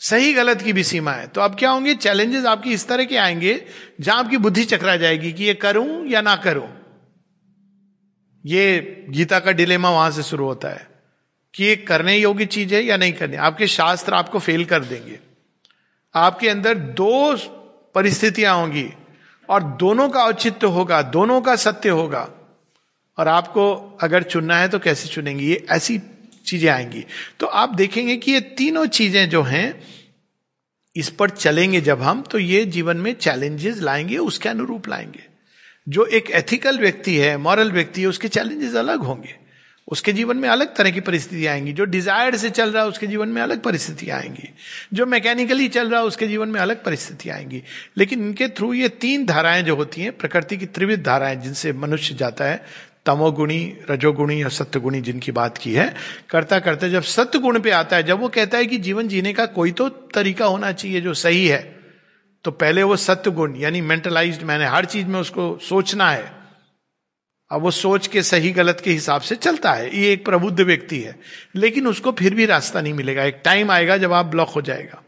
सही 0.00 0.32
गलत 0.32 0.62
की 0.62 0.72
भी 0.72 0.84
सीमा 0.84 1.12
है। 1.12 1.26
तो 1.26 1.40
अब 1.40 1.54
क्या 1.54 1.70
होंगे 1.70 1.94
चैलेंजेस 1.94 2.44
आपकी 2.44 2.72
इस 2.72 2.88
तरह 2.88 3.04
के 3.04 3.16
आएँगे, 3.16 3.64
जहाँ 4.00 4.18
आपकी 4.18 4.36
बुद्धि 4.36 4.64
चकरा 4.64 4.96
जाएगी 4.96 5.32
कि 5.32 5.44
ये 5.44 5.54
करूँ 5.54 6.06
या 6.06 6.20
ना 6.20 6.36
करूँ। 6.36 6.68
ये 8.44 9.06
गीता 9.10 9.38
का 9.40 9.52
डिलेमा 9.52 9.90
वहाँ 9.90 10.10
से 10.10 10.22
शुरू 10.22 10.44
होता 10.44 10.68
है। 10.68 10.93
कि 11.54 11.64
ये 11.64 11.76
करने 11.76 12.16
योग्य 12.16 12.46
चीज़ 12.46 12.74
है 12.74 12.82
या 12.84 12.96
नहीं 12.96 13.12
करने। 13.12 13.36
आपके 13.36 13.66
शास्त्र 13.66 14.14
आपको 14.14 14.38
फेल 14.38 14.64
कर 14.64 14.84
देंगे। 14.84 15.18
आपके 16.14 16.48
अंदर 16.48 16.74
दो 16.74 17.36
परिस्थितियाँ 17.94 18.56
होंगी 18.56 18.90
और 19.48 19.62
दोनों 19.62 20.08
का 20.08 20.24
औचित्य 20.24 20.66
होगा, 20.66 21.02
दोनों 21.02 21.40
का 21.40 21.56
सत्य 21.56 21.88
होगा। 21.88 22.30
और 23.18 23.28
आपको 23.28 23.98
अगर 24.02 24.22
चुनना 24.22 24.56
है 24.56 24.68
तो 24.68 24.78
कैसे 24.78 25.08
चुनेंगे? 25.08 25.44
ये 25.44 25.66
ऐसी 25.70 26.00
चीज़ें 26.46 26.70
आएँगी। 26.70 27.04
तो 27.40 27.46
आप 27.46 27.74
देखेंगे 27.74 28.16
कि 28.16 28.32
ये 28.32 28.40
तीनों 28.40 28.86
चीज़ें 28.86 29.28
जो 29.30 29.42
हैं, 29.42 29.82
इस 30.96 31.10
पर 31.10 31.30
चलेंगे 31.30 31.80
जब 31.80 32.02
हम 32.02 32.22
तो 32.22 32.38
ये 32.38 32.64
जीवन 32.64 32.96
में 32.96 33.14
चैलेंजेस 33.14 33.78
लाएँगे, 33.78 34.16
उसके 34.16 34.48
अनुरूप 34.48 34.88
लाएँगे। 34.88 35.24
जो 35.88 36.04
एक 36.04 36.30
एथिकल 36.30 36.78
व्यक्ति 36.78 37.16
है 37.16 37.36
मॉरल 37.36 37.72
व्यक्ति 37.72 38.00
है, 38.00 38.06
उसके 38.06 38.28
चैलेंजेस 38.28 38.74
अलग 38.74 39.00
होंगे। 39.00 39.43
उसके 39.88 40.12
जीवन 40.12 40.36
में 40.36 40.48
अलग 40.48 40.74
तरह 40.76 40.90
की 40.90 41.00
परिस्थितियाँ 41.00 41.54
आएँगी। 41.54 41.72
जो 41.72 41.84
डिज़ायर 41.84 42.36
से 42.36 42.50
चल 42.50 42.70
रहा 42.70 42.82
है, 42.82 42.88
उसके 42.88 43.06
जीवन 43.06 43.28
में 43.28 43.42
अलग 43.42 43.62
परिस्थितियाँ 43.62 44.18
आएँगी। 44.18 44.48
जो 44.92 45.06
मैकेनिकली 45.06 45.68
चल 45.68 45.90
रहा 45.90 46.00
है, 46.00 46.06
उसके 46.06 46.26
जीवन 46.26 46.48
में 46.48 46.60
अलग 46.60 46.84
परिस्थितियाँ 46.84 47.36
आएँगी। 47.36 47.62
लेकिन 47.98 48.24
इनके 48.26 48.48
थ्रू 48.48 48.72
ये 48.72 48.88
तीन 48.88 49.26
धाराएँ 49.26 49.62
जो 49.62 49.76
होती 49.76 50.00
हैं, 50.00 50.16
प्रकृति 50.16 50.56
की 50.56 50.66
त्रिविध 50.66 51.02
धाराएँ 51.02 51.36
जिनसे 51.36 51.72
मनुष्य 51.72 52.14
जाता 52.14 52.44
है, 52.44 52.64
तमोगुणी, 53.06 53.76
रजोगुणी 53.90 54.42
और 54.42 54.50
सत्यगुणी 54.50 55.00
जिनकी 55.00 55.32
बात 55.32 55.58
की 55.58 55.72
है, 55.72 55.94
करता 56.30 56.58
करता 56.58 56.88
जब 56.88 57.02
सत्य 57.02 57.38
गुण 57.38 57.60
पे 57.60 57.70
आता 57.70 57.96
है, 57.96 58.02
जब 58.02 58.20
वो 58.20 58.28
कहता 58.28 58.58
है 58.58 58.66
कि 58.66 58.78
जीवन 58.78 59.08
जीने 59.08 59.32
का 59.32 59.46
कोई 59.46 59.72
तो 59.72 59.88
तरीका 59.88 60.46
होना 60.46 60.72
चाहिए 60.72 61.00
जो 61.00 61.14
सही 61.14 61.46
है 61.46 61.62
तो 62.44 62.50
पहले 62.50 62.82
वो 62.82 62.96
सत्य 62.96 63.30
गुण 63.30 63.56
यानी 63.56 63.80
मेंटलाइज्ड 63.80 64.42
मैंने 64.42 64.66
हर 64.66 64.84
चीज़ 64.84 65.06
में 65.06 65.20
उसको 65.20 65.58
सोचना 65.62 66.10
है 66.10 66.43
अब 67.50 67.60
वो 67.60 67.70
सोच 67.70 68.06
के 68.06 68.22
सही 68.22 68.50
गलत 68.50 68.82
के 68.84 68.90
हिसाब 68.90 69.20
से 69.20 69.36
चलता 69.36 69.72
है। 69.72 69.96
ये 69.96 70.12
एक 70.12 70.24
प्रबुद्ध 70.24 70.60
व्यक्ति 70.60 71.00
है। 71.00 71.20
लेकिन 71.54 71.86
उसको 71.86 72.12
फिर 72.12 72.34
भी 72.34 72.46
रास्ता 72.46 72.80
नहीं 72.80 72.94
मिलेगा। 72.94 73.24
एक 73.24 73.40
टाइम 73.44 73.70
आएगा 73.70 73.96
जब 73.96 74.12
आप 74.12 74.26
ब्लॉक 74.26 74.48
हो 74.48 74.62
जाएगा। 74.62 75.02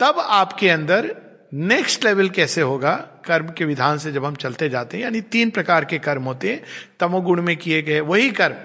तब 0.00 0.16
आपके 0.18 0.68
अंदर 0.68 1.16
नेक्स्ट 1.54 2.04
लेवल 2.04 2.28
कैसे 2.28 2.60
होगा? 2.60 2.94
कर्म 3.24 3.48
के 3.48 3.64
विधान 3.64 3.98
से 3.98 4.12
जब 4.12 4.24
हम 4.24 4.34
चलते 4.34 4.68
जाते 4.68 4.96
हैं, 4.96 5.04
यानी 5.04 5.20
तीन 5.20 5.50
प्रकार 5.50 5.84
के 5.84 5.98
कर्म 5.98 6.22
होते 6.22 6.52
हैं। 6.52 6.64
तमोगुण 7.00 7.42
में 7.42 7.56
किए 7.56 7.82
गए 7.82 8.00
वही 8.00 8.30
कर्म। 8.30 8.56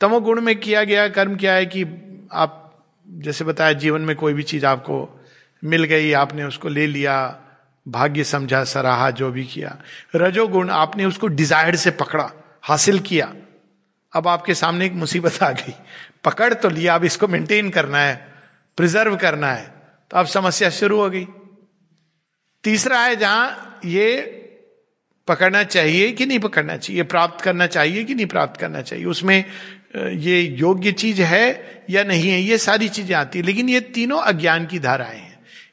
तमोगुण 0.00 0.40
में 0.40 0.60
किया 0.60 0.84
गया 0.84 1.08
कर्म 1.08 1.36
क्या 1.36 1.52
है 1.52 1.66
कि 1.66 1.84
आप, 2.32 2.64
जैसे 3.08 3.44
बताया, 3.44 3.72
जीवन 3.72 4.00
में 4.00 4.16
कोई 4.16 4.32
भी 4.32 4.42
चीज़ 4.42 4.66
आपको 4.66 5.24
मिल 5.64 5.84
गई, 5.84 6.12
आपने 6.12 6.44
उसको 6.44 6.68
ले 6.68 6.86
लिया 6.86 7.44
भाग्य 7.88 8.24
समझा, 8.24 8.64
सराहा, 8.64 9.10
जो 9.10 9.30
भी 9.30 9.44
किया। 9.44 9.76
रजोगुण, 10.14 10.70
आपने 10.70 11.04
उसको 11.04 11.26
डिज़ायर 11.26 11.76
से 11.76 11.90
पकड़ा, 11.90 12.30
हासिल 12.62 12.98
किया। 12.98 13.32
अब 14.12 14.28
आपके 14.28 14.54
सामने 14.54 14.86
एक 14.86 14.92
मुसीबत 14.92 15.42
आ 15.42 15.50
गई। 15.50 15.74
पकड़ 16.24 16.54
तो 16.54 16.68
लिया, 16.68 16.94
अब 16.94 17.04
इसको 17.04 17.28
मेंटेन 17.28 17.70
करना 17.70 17.98
है 17.98 18.32
प्रिजर्व 18.76 19.16
करना 19.16 19.52
है। 19.52 19.72
तो 20.10 20.16
अब 20.16 20.26
समस्या 20.26 20.70
शुरू 20.70 21.00
हो 21.00 21.10
गई। 21.10 21.26
तीसरा 22.64 23.00
है 23.00 23.16
जहाँ 23.16 23.80
ये 23.84 24.34
पकड़ना 25.28 25.62
चाहिए 25.62 26.10
कि 26.12 26.26
नहीं 26.26 26.38
पकड़ना 26.38 26.76
चाहिए 26.76 27.02
प्राप्त 27.02 27.44
करना 27.44 27.66
चाहिए 27.66 28.04
कि 28.04 28.14
नहीं 28.14 28.26
प्राप्त 28.26 28.60
करना 28.60 28.82
चाहिए। 28.82 29.04
उसमें 29.04 29.44
ये 29.96 30.40
योग्य 30.40 30.92
चीज़ 30.92 31.22
है 31.22 31.84
या 31.90 32.04
नहीं 32.04 32.30
है, 32.30 32.40
ये 32.40 32.58
सारी 32.58 32.88
चीज़ें 32.88 33.16
आती 33.16 33.38
है। 33.38 33.44
लेकिन 33.44 33.68
ये 33.68 33.80
तीनों 33.80 34.20
अज्ञान 34.20 34.66
की 34.66 34.78
धाराएँ 34.78 35.18
हैं। 35.18 35.27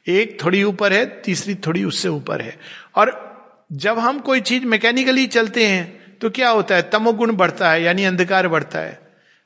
एक 0.08 0.44
थोड़ी 0.44 0.62
ऊपर 0.62 0.92
है, 0.92 1.06
तीसरी 1.06 1.54
थोड़ी 1.54 1.84
उससे 1.84 2.08
ऊपर 2.08 2.40
है। 2.40 2.58
और 2.94 3.26
जब 3.72 3.98
हम 3.98 4.18
कोई 4.18 4.40
चीज़ 4.40 4.64
मैकेनिकली 4.64 5.26
चलते 5.26 5.66
हैं 5.66 6.06
तो 6.20 6.30
क्या 6.30 6.48
होता 6.48 6.74
है? 6.74 6.82
तमोगुण 6.82 7.32
बढ़ता 7.32 7.70
है, 7.70 7.82
यानी 7.82 8.04
अंधकार 8.04 8.48
बढ़ता 8.48 8.78
है। 8.78 9.00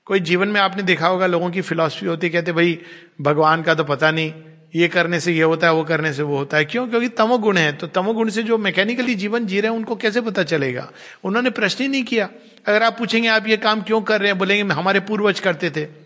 कोई 0.04 0.20
जीवन 0.20 0.48
में 0.48 0.60
आपने 0.60 0.82
देखा 0.82 1.06
होगा, 1.06 1.26
लोगों 1.26 1.50
की 1.50 1.60
फिलॉसफी 1.60 2.06
होती 2.06 2.26
है, 2.26 2.32
कहते 2.32 2.52
भाई, 2.52 2.78
भगवान 3.20 3.62
का 3.62 3.74
तो 3.74 3.84
पता 3.84 4.10
नहीं, 4.10 4.32
ये 4.76 4.88
करने 4.88 5.20
से 5.20 5.32
ये 5.32 5.42
होता 5.42 5.66
है, 5.66 5.72
वो 5.72 5.84
करने 5.84 6.12
से 6.12 6.22
वो 6.22 6.36
होता 6.36 6.56
है। 6.56 6.64
क्यों? 6.64 6.88
क्योंकि 6.88 7.08
तमोगुण 7.08 7.56
है। 7.56 7.72
तो 7.72 7.86
तमोगुण 7.86 8.28
से 8.28 8.42
जो 8.42 8.58
मैकेनिकली 8.58 9.14
जीवन 9.14 9.46
जी 9.46 9.60
रहे 9.60 9.70
हैं, 9.70 9.78
उनको 9.78 9.96
कैसे 9.96 10.20
पता 10.20 10.42
चलेगा? 10.42 10.92
उन्होंने 11.24 11.50
प्रश्न 11.50 11.84
ही 11.84 11.90
नहीं 11.90 12.04
किया। 12.04 12.28
अगर 12.66 12.82
आप 12.82 12.98
पूछेंगे, 12.98 13.28
आप 13.28 13.48
ये 13.48 13.56
काम 13.56 13.82
क्यों 13.82 14.00
कर 14.00 14.20
रहे 14.20 14.30
हैं? 14.30 14.38
बोलेंगे, 14.38 14.74
हमारे 14.74 15.00
पूर्वज 15.00 15.40
करते 15.40 15.70
थे। 15.70 15.99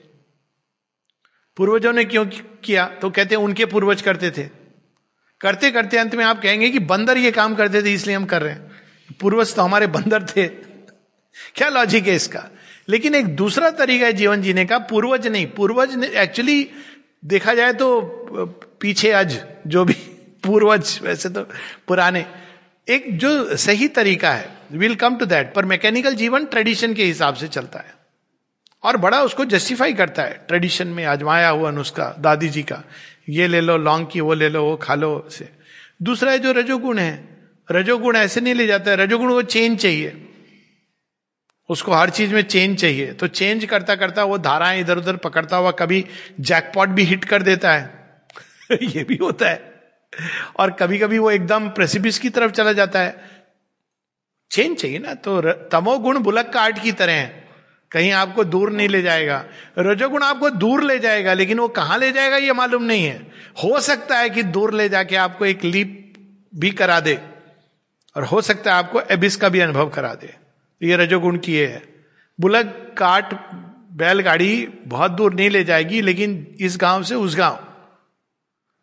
पूर्वजों 1.56 1.92
ने 1.92 2.04
क्यों 2.04 2.26
किया? 2.64 2.86
तो 2.86 3.10
कहते 3.10 3.34
हैं, 3.34 3.42
उनके 3.42 3.64
पूर्वज 3.64 4.02
करते 4.02 4.30
थे। 4.30 4.48
करते 5.40 5.70
करते 5.70 5.98
अंत 5.98 6.14
में 6.14 6.24
आप 6.24 6.42
कहेंगे 6.42 6.70
कि 6.70 6.78
बंदर 6.78 7.18
ये 7.18 7.30
काम 7.30 7.54
करते 7.54 7.82
थे, 7.82 7.94
इसलिए 7.94 8.16
हम 8.16 8.24
कर 8.24 8.42
रहे 8.42 8.52
हैं। 8.52 8.70
पूर्वज 9.20 9.54
तो 9.54 9.62
हमारे 9.62 9.86
बंदर 9.86 10.22
थे। 10.22 10.48
क्या 11.54 11.68
लॉजिक 11.68 12.06
है 12.06 12.14
इसका? 12.14 12.50
लेकिन 12.88 13.14
एक 13.14 13.36
दूसरा 13.36 13.70
तरीका 13.70 14.06
है 14.06 14.12
जीवन 14.12 14.42
जीने 14.42 14.64
का, 14.64 14.78
पूर्वज 14.78 15.26
नहीं। 15.26 15.46
पूर्वज 15.46 16.04
एक्चुअली 16.04 16.70
देखा 17.24 17.54
जाए 17.54 17.72
तो 17.72 18.00
पीछे 18.80 19.10
अज 19.10 19.44
जो 19.66 19.84
भी 19.84 19.94
पूर्वज, 20.46 21.00
वैसे 21.02 21.28
तो 21.28 21.42
पुराने। 21.88 22.26
एक 22.88 23.18
जो 23.18 23.56
सही 23.56 23.88
तरीका 23.88 24.32
है 24.32 24.58
विल 24.72 24.94
कम 24.94 25.16
टू 25.16 25.26
दैट 25.26 25.54
पर 25.54 25.64
मैकेनिकल 25.64 26.14
जीवन 26.14 26.44
ट्रेडिशन 26.44 26.94
के 26.94 27.04
हिसाब 27.04 27.34
से 27.34 27.48
चलता 27.48 27.78
है। 27.78 28.03
और 28.84 28.96
बड़ा 28.96 29.22
उसको 29.22 29.44
जस्टिफाई 29.44 29.94
करता 29.94 30.22
है। 30.22 30.44
ट्रेडिशन 30.48 30.88
में 30.88 31.04
आजमाया 31.04 31.48
हुआ 31.48 31.70
नुस्खा 31.70 32.16
दादी 32.20 32.48
जी 32.48 32.62
का। 32.62 32.82
ये 33.28 33.46
ले 33.46 33.60
लो 33.60 33.76
लौंग 33.76 34.06
की 34.06 34.20
वो 34.20 34.34
ले 34.34 34.48
लो, 34.48 34.64
वो 34.64 34.76
खा 34.76 34.94
लो 34.94 35.28
से 35.30 35.48
दूसरा 36.02 36.32
है 36.32 36.38
जो 36.38 36.52
रजोगुण 36.52 36.98
है। 36.98 37.28
रजोगुण 37.70 38.16
ऐसे 38.16 38.40
नहीं 38.40 38.54
ले 38.54 38.66
जाता 38.66 38.90
है। 38.90 38.96
रजोगुण 38.96 39.32
को 39.32 39.42
चेंज 39.42 39.78
चाहिए। 39.78 40.28
उसको 41.68 41.92
हर 41.92 42.10
चीज़ 42.10 42.34
में 42.34 42.42
चेंज 42.42 42.80
चाहिए। 42.80 43.12
तो 43.12 43.26
चेंज 43.26 43.64
करता 43.64 43.94
करता 43.94 44.24
वो 44.24 44.38
धाराएँ 44.38 44.80
इधर 44.80 44.98
उधर 44.98 45.16
पकड़ता 45.16 45.56
हुआ 45.56 45.70
कभी 45.70 46.06
जैकपॉट 46.40 46.88
भी 46.88 47.02
हिट 47.02 47.24
कर 47.24 47.42
देता 47.42 47.72
है। 47.72 48.10
ये 48.82 49.04
भी 49.04 49.18
होता 49.22 49.48
है। 49.48 49.74
और 50.56 50.70
कभी 50.70 50.98
कभी 50.98 51.18
वो 51.18 51.30
एकदम 51.30 51.68
प्रेसिपिस 51.68 52.18
की 52.18 52.30
तरफ़ 52.30 52.52
चला 52.52 52.72
जाता 52.72 53.00
है। 53.00 53.24
चेंज 54.50 54.76
चाहिए 54.76 54.98
ना। 54.98 55.14
तो 55.14 55.52
तमोगुण 55.52 56.18
बुलक 56.18 56.48
का 56.48 56.60
आर्ट 56.60 56.82
की 56.82 56.92
तरह 56.92 57.12
है। 57.12 57.43
कहीं 57.94 58.10
आपको 58.12 58.44
दूर 58.44 58.70
नहीं 58.72 58.88
ले 58.88 59.02
जाएगा। 59.02 59.44
रजोगुण 59.78 60.22
आपको 60.22 60.50
दूर 60.50 60.82
ले 60.82 60.98
जाएगा, 60.98 61.32
लेकिन 61.34 61.58
वो 61.58 61.68
कहाँ 61.70 61.98
ले 61.98 62.10
जाएगा 62.12 62.36
ये 62.36 62.52
मालूम 62.52 62.82
नहीं 62.82 63.04
है। 63.04 63.18
हो 63.64 63.80
सकता 63.80 64.18
है 64.18 64.30
कि 64.30 64.42
दूर 64.44 64.74
ले 64.74 64.88
जाके 64.88 65.16
आपको 65.16 65.46
एक 65.46 65.64
लीप 65.64 66.00
भी 66.52 66.70
करा 66.72 66.98
दे, 67.00 67.18
और 68.16 68.24
हो 68.24 68.40
सकता 68.42 68.72
है 68.72 68.78
आपको 68.78 69.00
एबिस 69.10 69.36
का 69.36 69.48
भी 69.48 69.60
अनुभव 69.60 69.88
करा 69.88 70.14
दे। 70.14 70.34
ये 70.80 70.96
रजोगुण 70.96 71.38
की 71.38 71.56
है। 71.56 71.82
बुलक 72.38 72.74
काट 72.98 73.34
बैलगाड़ी 73.94 74.68
बहुत 74.86 75.10
दूर 75.10 75.34
नहीं 75.34 75.50
ले 75.50 75.64
जाएगी, 75.64 76.00
लेकिन 76.00 76.56
इस 76.60 76.76
गाँव 76.80 77.02
से 77.02 77.14
उस 77.14 77.36
गाँव। 77.36 77.58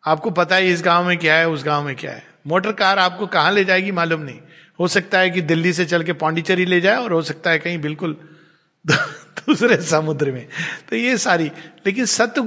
आपको 0.04 0.30
पता 0.30 0.56
है 0.56 0.68
इस 0.68 0.82
गाँव 0.82 1.06
में 1.06 1.16
क्या 1.18 1.34
है, 1.34 1.48
उस 1.48 1.64
गाँव 1.64 1.84
में 1.84 1.94
क्या 1.96 2.12
है। 2.12 2.24
मोटर 2.46 2.72
कार 2.72 2.98
आपको 2.98 3.26
कहाँ 3.26 3.52
ले 3.52 3.64
जाएगी 3.64 3.90
मालूम 3.92 4.20
नहीं। 4.20 4.38
हो 4.80 4.88
सकता 4.88 5.18
है 5.18 5.30
कि 5.30 5.40
दिल्ली 5.40 5.72
से 5.72 5.84
चल 5.84 6.02
के 6.02 6.12
पांडिचेरी 6.14 6.64
ले 6.64 6.80
जाए, 6.80 6.96
और 6.96 7.12
हो 7.12 7.22
सकता 7.22 7.50
है 7.50 7.58
कहीं 7.58 7.78
बिल्कुल 7.78 8.16
दूसरे 9.46 9.82
समुद्र 9.82 10.32
में। 10.32 10.48
तो 10.90 10.96
ये 10.96 11.18
सारी, 11.18 11.44
लेकिन 11.86 12.06
सत्य 12.06 12.42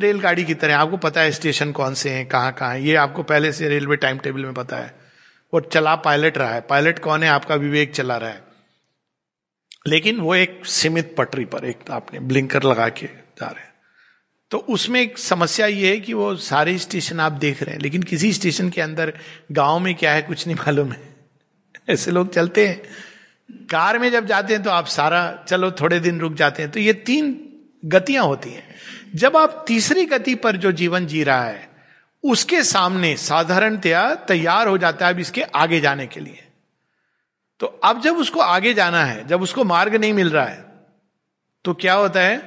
रेलगाड़ी 0.00 0.44
की 0.44 0.54
तरह 0.54 0.76
आपको 0.76 0.96
पता 0.96 1.20
है 1.20 1.30
स्टेशन 1.30 1.72
कौन 1.72 1.94
से 1.94 2.10
हैं, 2.10 2.28
कहाँ 2.28 2.52
कहाँ 2.52 2.74
है। 2.74 2.84
ये 2.84 2.94
आपको 2.94 3.22
पहले 3.22 3.52
से 3.52 3.68
रेलवे 3.68 3.96
टाइम 3.96 4.18
टेबल 4.18 4.40
में 4.40 4.54
पता 4.54 4.76
है। 4.76 5.00
वो 5.54 5.60
चला, 5.60 5.96
पायलट 5.96 6.38
रहा 6.38 6.54
है। 6.54 6.60
पायलट 6.60 6.98
कौन 6.98 7.22
है? 7.22 7.28
आपका 7.28 7.54
विवेक 7.54 7.94
चला 7.94 8.16
रहा 8.16 8.30
है। 8.30 8.44
लेकिन 9.86 10.16
वो 10.16 10.34
एक 10.34 10.66
सीमित 10.66 11.14
पटरी 11.18 11.44
पर, 11.44 11.64
एक 11.64 11.90
आपने 11.90 12.20
ब्लिंकर 12.20 12.62
लगा 12.62 12.88
के 12.88 13.06
जा 13.06 13.46
रहे 13.46 13.60
हैं। 13.60 13.70
तो 14.50 14.58
उसमें 14.58 15.00
एक 15.00 15.18
समस्या 15.18 15.66
ये 15.66 15.90
है 15.90 16.00
कि 16.00 16.14
वो 16.14 16.36
सारे 16.36 16.78
स्टेशन 16.78 17.20
आप 17.20 17.32
देख 17.32 17.62
रहे 17.62 17.74
हैं, 17.74 17.82
लेकिन 17.82 18.02
किसी 18.02 18.32
स्टेशन 18.32 18.70
के 18.70 18.80
अंदर 18.80 19.18
गाँव 19.52 19.78
में 19.78 19.94
क्या 19.94 20.12
है, 20.12 20.22
कुछ 20.22 20.46
नहीं 20.46 20.56
मालूम 20.56 20.92
है। 20.92 21.14
ऐसे 21.90 22.10
लोग 22.10 22.34
चलते 22.34 22.68
हैं। 22.68 22.82
कार 23.70 23.98
में 23.98 24.10
जब 24.10 24.26
जाते 24.26 24.54
हैं 24.54 24.62
तो 24.62 24.70
आप 24.70 24.86
सारा, 24.86 25.44
चलो 25.48 25.70
थोड़े 25.70 26.00
दिन 26.00 26.20
रुक 26.20 26.34
जाते 26.34 26.62
हैं। 26.62 26.70
तो 26.72 26.80
ये 26.80 26.92
तीन 26.92 27.36
गतियाँ 27.84 28.24
होती 28.24 28.50
हैं। 28.50 28.74
जब 29.14 29.36
आप 29.36 29.64
तीसरी 29.68 30.04
गति 30.04 30.34
पर 30.34 30.56
जो 30.56 30.72
जीवन 30.72 31.06
जी 31.06 31.22
रहा 31.24 31.44
है, 31.44 31.68
उसके 32.24 32.62
सामने 32.62 33.16
साधारणतया 33.16 34.14
तैयार 34.14 34.68
हो 34.68 34.78
जाता 34.78 35.06
है 35.06 35.12
अब 35.14 35.20
इसके 35.20 35.42
आगे 35.42 35.80
जाने 35.80 36.06
के 36.06 36.20
लिए। 36.20 36.46
तो 37.60 37.66
अब 37.66 38.00
जब 38.02 38.16
उसको 38.16 38.40
आगे 38.40 38.74
जाना 38.74 39.04
है, 39.04 39.26
जब 39.26 39.42
उसको 39.42 39.64
मार्ग 39.64 39.94
नहीं 39.94 40.12
मिल 40.12 40.30
रहा 40.30 40.44
है 40.44 40.64
तो 41.64 41.74
क्या 41.74 41.94
होता 41.94 42.20
है? 42.20 42.38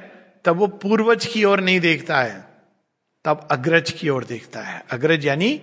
तब 0.44 0.56
वो 0.56 0.66
पूर्वज 0.66 1.26
की 1.26 1.44
ओर 1.44 1.60
नहीं 1.60 1.80
देखता 1.80 2.20
है, 2.20 2.44
तब 3.24 3.46
अग्रज 3.50 3.90
की 3.90 4.08
ओर 4.08 4.24
देखता 4.24 4.60
है। 4.60 4.82
अग्रज 4.90 5.26
यानी 5.26 5.60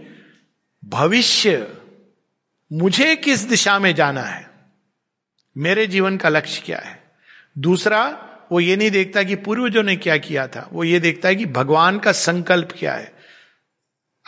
भविष्य, 0.84 1.68
मुझे 2.72 3.16
किस 3.16 3.42
दिशा 3.42 3.78
में 3.80 3.94
जाना 3.96 4.22
है? 4.22 4.50
मेरे 5.58 5.88
जीवन 5.88 6.18
का 6.18 6.30
लक्ष्य 6.30 6.62
क्या 6.66 6.80
है? 6.80 7.12
दूसरा, 7.58 8.28
वो 8.52 8.60
ये 8.60 8.76
नहीं 8.76 8.92
देखता 8.92 9.24
कि 9.24 9.36
पूर्वजों 9.36 9.84
ने 9.84 9.96
क्या 9.96 10.18
किया 10.18 10.48
था। 10.48 10.70
वो 10.74 10.84
ये 10.84 11.00
देखता 11.00 11.30
है 11.30 11.36
कि 11.36 11.46
भगवान 11.46 12.00
का 12.00 12.12
संकल्प 12.12 12.70
क्या 12.80 12.94
है। 12.94 13.16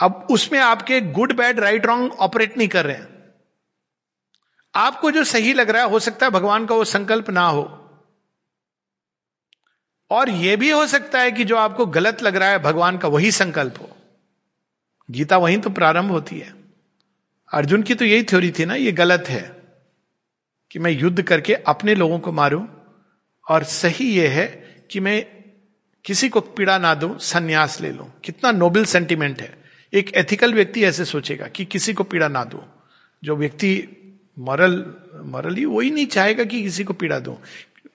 अब 0.01 0.27
उसमें 0.31 0.59
आपके 0.59 1.01
good 1.01 1.33
bad 1.33 1.59
right 1.59 1.85
wrong 1.85 2.11
operate 2.11 2.57
नहीं 2.57 2.67
कर 2.67 2.85
रहे 2.85 2.95
हैं। 2.95 3.33
आपको 4.75 5.11
जो 5.11 5.23
सही 5.23 5.53
लग 5.53 5.69
रहा 5.69 5.83
है, 5.83 5.89
हो 5.89 5.99
सकता 5.99 6.25
है 6.25 6.29
भगवान 6.29 6.65
का 6.65 6.75
वो 6.75 6.83
संकल्प 6.83 7.29
ना 7.29 7.47
हो। 7.47 7.79
और 10.09 10.29
यह 10.29 10.57
भी 10.57 10.69
हो 10.69 10.87
सकता 10.87 11.19
है 11.19 11.31
कि 11.31 11.43
जो 11.43 11.57
आपको 11.57 11.85
गलत 11.85 12.23
लग 12.23 12.35
रहा 12.35 12.49
है, 12.49 12.59
भगवान 12.59 12.97
का 12.97 13.07
वही 13.07 13.31
संकल्प 13.31 13.75
हो। 13.81 13.97
गीता 15.11 15.37
वहीं 15.37 15.57
तो 15.57 15.69
प्रारंभ 15.69 16.11
होती 16.11 16.39
है। 16.39 16.55
अर्जुन 17.53 17.83
की 17.83 17.95
तो 17.95 18.05
यही 18.05 18.23
थ्योरी 18.23 18.51
थी 18.51 18.65
ना, 18.65 18.75
ये 18.75 18.91
गलत 18.91 19.23
है। 19.27 19.62
कि 20.73 20.79
मैं 20.79 20.91
युद्ध 20.91 21.21
करके 21.21 21.53
अपने 21.53 21.95
लोगों 21.95 22.19
को 22.19 22.31
मारूं? 22.31 22.67
और 23.49 23.63
सही 23.63 24.19
यह 24.19 24.31
है 24.31 24.45
कि 24.91 24.99
मैं 24.99 25.25
किसी 26.05 26.29
को 26.29 26.41
पीड़ा 26.41 26.77
ना 26.77 26.95
दूँ, 26.95 27.19
संन्यास 27.19 27.81
ले 27.81 27.91
लूँ। 27.91 28.13
कितना 28.23 28.51
नोबल 28.51 28.85
सेंटिमेंट 28.85 29.41
है। 29.41 29.57
एक 29.93 30.13
एथिकल 30.13 30.53
व्यक्ति 30.53 30.83
ऐसे 30.83 31.05
सोचेगा 31.05 31.47
कि 31.47 31.65
किसी 31.65 31.93
को 31.93 32.03
पीड़ा 32.03 32.27
ना 32.27 32.43
दूँ। 32.43 32.83
जो 33.23 33.35
व्यक्ति 33.35 33.87
मॉरल, 34.39 34.93
मॉरली 35.15 35.65
वही 35.65 35.91
नहीं 35.91 36.05
चाहेगा 36.05 36.43
कि 36.43 36.63
किसी 36.63 36.83
को 36.83 36.93
पीड़ा 36.93 37.19
दूँ। 37.19 37.37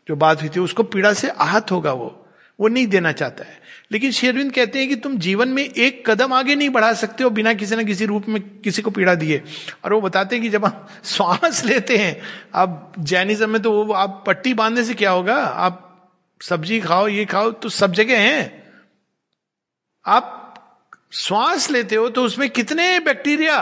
जो 0.09 0.17
बात 0.17 0.41
हुई 0.41 0.49
थी, 0.49 0.61
उसको 0.61 0.83
पीड़ा 0.83 1.13
से 1.13 1.29
आहत 1.29 1.71
होगा 1.71 1.93
वो। 1.93 2.27
वो 2.61 2.69
नहीं 2.69 2.87
देना 2.87 3.13
चाहता 3.13 3.45
है। 3.45 3.61
लेकिन 3.93 4.11
शेरविंद 4.11 4.53
कहते 4.53 4.79
हैं 4.79 4.89
कि 4.89 4.97
तुम 4.97 5.19
जीवन 5.19 5.49
में 5.49 5.63
एक 5.63 6.11
कदम 6.11 6.33
आगे 6.33 6.55
नहीं 6.55 6.71
बढ़ा 6.71 6.93
सकते 6.93 7.25
हो 7.25 7.31
बिना 7.31 7.55
किसी 7.55 7.77
ना 7.77 7.83
किसी 7.83 8.07
रूप 8.07 8.29
में 8.29 8.59
किसी 8.59 8.83
को 8.83 8.91
पीड़ा 8.91 9.15
दिए। 9.15 9.43
और 9.85 9.93
वो 9.93 10.01
बताते 10.01 10.37
हैं 10.37 10.43
कि 10.43 10.49
जब 10.51 10.65
हम 10.65 10.87
श्वास 11.05 11.65
लेते 11.65 11.97
हैं 11.97 12.21
अब 12.55 12.93
जैनिज्म 12.99 13.51
में 13.51 13.63
तो 13.63 13.73
वो, 13.73 13.93
आप 13.93 14.25
पट्टी 14.27 14.55
बांधने 14.55 14.85
से 14.85 14.95
क्या 14.95 15.11
होगा? 15.11 15.37
आप 15.37 15.85
सब्ज़ी 16.43 16.81
खाओ, 16.81 17.09
ये 17.09 17.25
खाओ 17.25 17.51
तो 17.51 17.69
सब 17.69 17.93
जगह 17.93 18.19
है। 18.19 18.73
आप 20.07 20.35
श्वास 21.13 21.71
लेते 21.71 21.97
हो 21.97 22.09
तो 22.09 22.23
उसमें 22.23 22.51
कितने 22.51 23.01
बैक्टीरिया 23.01 23.57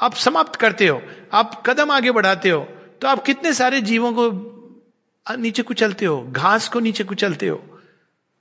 आप 0.00 0.14
समाप्त 0.14 0.56
करते 0.56 0.86
हो? 0.86 1.02
आप 1.32 1.62
कदम 1.66 1.90
आगे 1.90 2.10
बढ़ाते 2.10 2.50
हो 2.50 2.60
तो 3.02 3.08
आप 3.08 3.22
कितने 3.24 3.52
सारे 3.52 3.80
जीवों 3.80 4.12
को 4.12 5.36
नीचे 5.38 5.62
कुचलते 5.62 6.06
हो? 6.06 6.26
घास 6.30 6.68
को 6.68 6.80
नीचे 6.80 7.04
कुचलते 7.04 7.48
हो? 7.48 7.79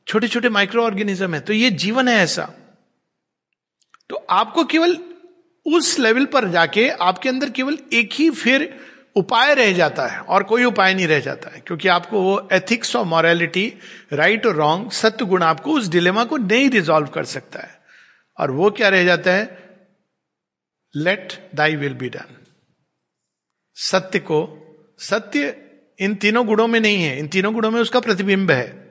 छोटे 0.10 0.28
छोटे 0.28 0.50
माइक्रो 0.50 0.84
ऑर्गेनिज्म 0.84 1.34
है 1.34 1.40
तो 1.40 1.54
ये 1.54 1.70
जीवन 1.72 2.08
है 2.08 2.16
ऐसा। 2.18 2.44
तो 4.10 4.16
आपको 4.32 4.64
केवल 4.66 4.98
उस 5.66 5.98
लेवल 6.00 6.26
पर 6.26 6.48
जाके 6.50 6.88
आपके 6.90 7.30
अंदर 7.30 7.50
केवल 7.50 7.78
एक 7.94 8.14
ही 8.14 8.30
फिर 8.32 8.74
उपाय 9.16 9.54
रह 9.56 9.72
जाता 9.74 10.08
है, 10.08 10.20
और 10.20 10.44
कोई 10.44 10.64
उपाय 10.64 10.94
नहीं 10.94 11.08
रह 11.08 11.20
जाता 11.20 11.50
है, 11.50 11.62
क्योंकि 11.68 11.88
आपको 11.88 12.22
वो 12.22 12.48
एथिक्स 12.54 12.96
और 12.96 13.06
मॉरलिटी 13.06 13.74
राइट 14.14 14.46
और 14.46 14.56
रॉन्ग 14.56 14.92
सत्य 14.92 15.26
गुण 15.26 15.44
आपको 15.44 15.74
उस 15.74 15.88
डिलेमा 15.88 16.24
को 16.24 16.38
नहीं 16.38 16.70
रिजॉल्व 16.70 17.08
कर 17.08 17.24
सकता 17.26 17.60
है। 17.60 17.80
और 18.38 18.52
वो 18.52 18.72
क्या 18.72 18.90
रह 18.90 19.04
जाता 19.04 19.32
है? 19.32 19.46
Let 20.96 21.34
thy 21.56 21.76
will 21.76 21.94
be 21.94 22.10
done 22.10 22.36
सत्य 23.78 24.20
को, 24.20 24.42
सत्य 25.00 25.56
इन 26.00 26.16
तीनों 26.16 26.46
गुणों 26.48 26.68
में 26.68 26.80
नहीं 26.80 27.04
है, 27.04 27.18
इन 27.20 27.28
तीनों 27.28 27.54
गुणों 27.54 27.72
में 27.72 27.82
उसका 27.82 28.00
प्रतिबिंब 28.00 28.52
है। 28.52 28.89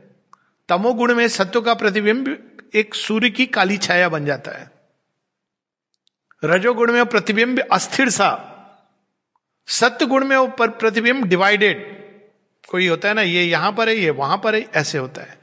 तमोगुण 0.68 1.14
में 1.14 1.28
सत्व 1.28 1.60
का 1.60 1.74
प्रतिबिंब 1.74 2.36
एक 2.74 2.94
सूर्य 2.94 3.30
की 3.30 3.46
काली 3.46 3.76
छाया 3.76 4.08
बन 4.08 4.24
जाता 4.24 4.58
है। 4.58 4.70
रजोगुण 6.44 6.92
में 6.92 7.04
प्रतिबिंब 7.06 7.60
अस्थिर 7.72 8.10
सा 8.10 8.30
सत्य 9.68 10.06
गुण 10.06 10.24
में 10.24 10.36
वो 10.36 10.46
प्रतिबिंब 10.58 11.24
डिवाइडेड 11.24 11.86
कोई 12.68 12.86
होता 12.86 13.08
है 13.08 13.14
ना 13.14 13.22
ये 13.22 13.44
यहाँ 13.44 13.72
पर 13.72 13.88
है 13.88 13.96
ये 13.96 14.10
वहाँ 14.10 14.40
पर 14.44 14.54
है 14.54 14.66
ऐसे 14.74 14.98
होता 14.98 15.22
है। 15.22 15.38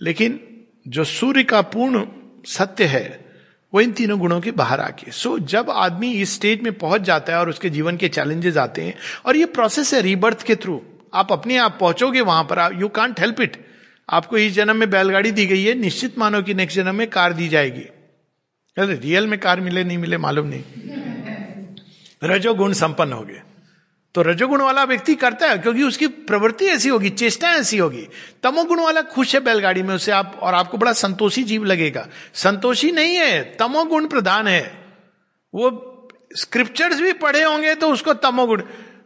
लेकिन 0.00 0.40
जो 0.88 1.04
सूर्य 1.04 1.44
का 1.44 1.60
पूर्ण 1.62 2.06
सत्य 2.46 2.84
है 2.84 3.24
वो 3.72 3.80
इन 3.80 3.92
तीनों 3.92 4.18
गुणों 4.18 4.40
के 4.40 4.50
बाहर 4.50 4.80
आके। 4.80 5.10
सो 5.10 5.38
so, 5.38 5.44
जब 5.44 5.70
आदमी 5.70 6.12
इस 6.12 6.34
स्टेज 6.34 6.62
में 6.62 6.72
पहुँच 6.78 7.00
जाता 7.00 7.32
है 7.32 7.38
और 7.38 7.48
उसके 7.48 7.70
जीवन 7.70 7.96
के 7.96 8.08
चैलेंजेस 8.08 8.56
आते 8.56 8.82
हैं 8.82 8.94
और 9.26 9.36
ये 9.36 9.46
प्रोसेस 9.46 9.94
है 9.94 10.00
रीबर्थ 10.00 10.42
के 10.42 10.56
थ्रू 10.56 10.80
आप 11.14 11.32
अपने 11.32 11.56
आप 11.56 11.76
पहुंचोगे 11.80 12.20
वहाँ 12.20 12.44
पर 12.44 12.74
यू 12.74 12.88
कांट 12.88 13.20
हेल्प 13.20 13.40
इट 13.40 13.56
आपको 14.08 14.38
इस 14.38 14.52
जन्म 14.52 14.76
में 14.76 14.90
बैलगाड़ी 14.90 15.30
दी 15.30 15.46
गई 15.46 15.64
है, 15.64 15.74
निश्चित 15.74 16.18
मानो 16.18 16.42
कि 16.42 16.54
नेक्स्ट 16.54 16.76
जन्म 16.76 16.94
में 16.94 17.10
कार 17.10 17.32
दी 17.32 17.48
जाएगी। 17.48 17.84
रियल 18.78 19.26
में 19.26 19.40
कार 19.40 19.60
मिले, 19.60 19.84
नहीं 19.84 19.98
मिले, 19.98 20.18
मालूम 20.18 20.46
नहीं। 20.46 20.62
रजोगुण 22.24 22.72
संपन्न 22.72 23.12
हो 23.12 23.22
गए। 23.22 23.40
तो 24.14 24.22
रजोगुण 24.22 24.62
वाला 24.62 24.84
व्यक्ति 24.84 25.14
करता 25.14 25.46
है, 25.46 25.58
क्योंकि 25.58 25.82
उसकी 25.82 26.06
प्रवृत्ति 26.06 26.66
ऐसी 26.66 26.88
होगी, 26.88 27.10
चेष्टा 27.10 27.50
ऐसी 27.50 27.78
होगी। 27.78 28.08
तमोगुण 28.42 28.80
वाला 28.80 29.02
खुश 29.02 29.34
है 29.34 29.40
बैलगाड़ी 29.40 29.82
में, 29.82 29.94
उसे 29.94 30.12
आप, 30.12 30.38
और 30.42 30.54
आपको 30.54 30.78
बड़ा 30.78 30.92
संतोषी 30.92 31.42
जीव 31.42 31.64
लगेगा। 31.64 32.08
संतोषी 32.34 32.92
नहीं 32.92 33.16
है, 33.16 33.42
तमोगुण 33.42 34.08
प्रधान 34.08 34.48
है। 34.48 34.84
वो 35.54 35.90
स्क्रिप्चर्स 36.36 37.00
भी 37.00 37.12
पढ़े 37.12 37.42
होंगे 37.42 37.74
तो 37.74 37.88
उसको 37.88 38.14
तमोगुण। 38.14 38.62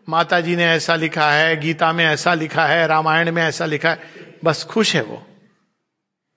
माता 0.09 0.41
जी 0.41 0.57
ने 0.57 0.65
ऐसा 0.65 0.97
लिखा 0.97 1.31
है, 1.31 1.61
गीता 1.61 1.93
में 1.93 2.05
ऐसा 2.07 2.35
लिखा 2.35 2.67
है, 2.67 2.87
रामायण 2.87 3.33
में 3.33 3.43
ऐसा 3.43 3.67
लिखा 3.67 3.91
है। 3.91 4.28
बस 4.45 4.65
खुश 4.65 4.97
है 4.97 5.03
वो। 5.03 5.27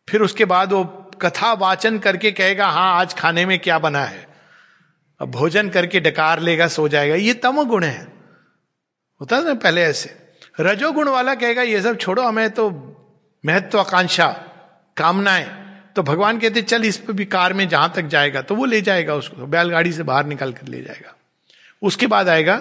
फिर 0.09 0.21
उसके 0.21 0.45
बाद 0.45 0.73
वो 0.73 0.83
कथा 1.21 1.53
वाचन 1.53 1.99
करके 1.99 2.31
कहेगा 2.31 2.67
हाँ 2.67 2.99
आज 2.99 3.13
खाने 3.13 3.45
में 3.45 3.59
क्या 3.59 3.79
बना 3.79 4.05
है? 4.05 4.27
अब 5.19 5.31
भोजन 5.31 5.69
करके 5.69 5.99
डकार 5.99 6.39
लेगा, 6.39 6.67
सो 6.67 6.87
जाएगा। 6.87 7.15
ये 7.15 7.33
तमोगुण 7.33 7.83
है। 7.83 8.07
होता 9.21 9.35
है 9.35 9.45
ना 9.45 9.53
पहले 9.53 9.81
ऐसे। 9.81 10.17
रजोगुण 10.59 11.09
वाला 11.09 11.35
कहेगा, 11.35 11.61
ये 11.61 11.81
सब 11.81 11.97
छोड़ो, 11.97 12.23
हमें 12.23 12.49
तो 12.49 12.69
महत्वाकांक्षा, 13.45 14.27
कामनाएँ। 14.97 15.61
तो 15.95 16.03
भगवान 16.03 16.39
कहते 16.39 16.61
चल, 16.61 16.85
इस 16.85 16.97
पर 16.97 17.13
भी 17.13 17.25
कार 17.25 17.53
में 17.53 17.69
जहाँ 17.69 17.93
तक 17.95 18.01
जाएगा। 18.01 18.41
तो 18.41 18.55
वो 18.55 18.65
ले 18.65 18.81
जाएगा 18.81 19.15
उसको। 19.15 19.45
बैलगाड़ी 19.45 19.93
से 19.93 20.03
बाहर 20.03 20.25
निकल 20.25 20.53
कर 20.53 20.67
ले 20.67 20.81
जाएगा। 20.81 21.15
उसके 21.81 22.07
बाद 22.07 22.29
आएगा 22.29 22.55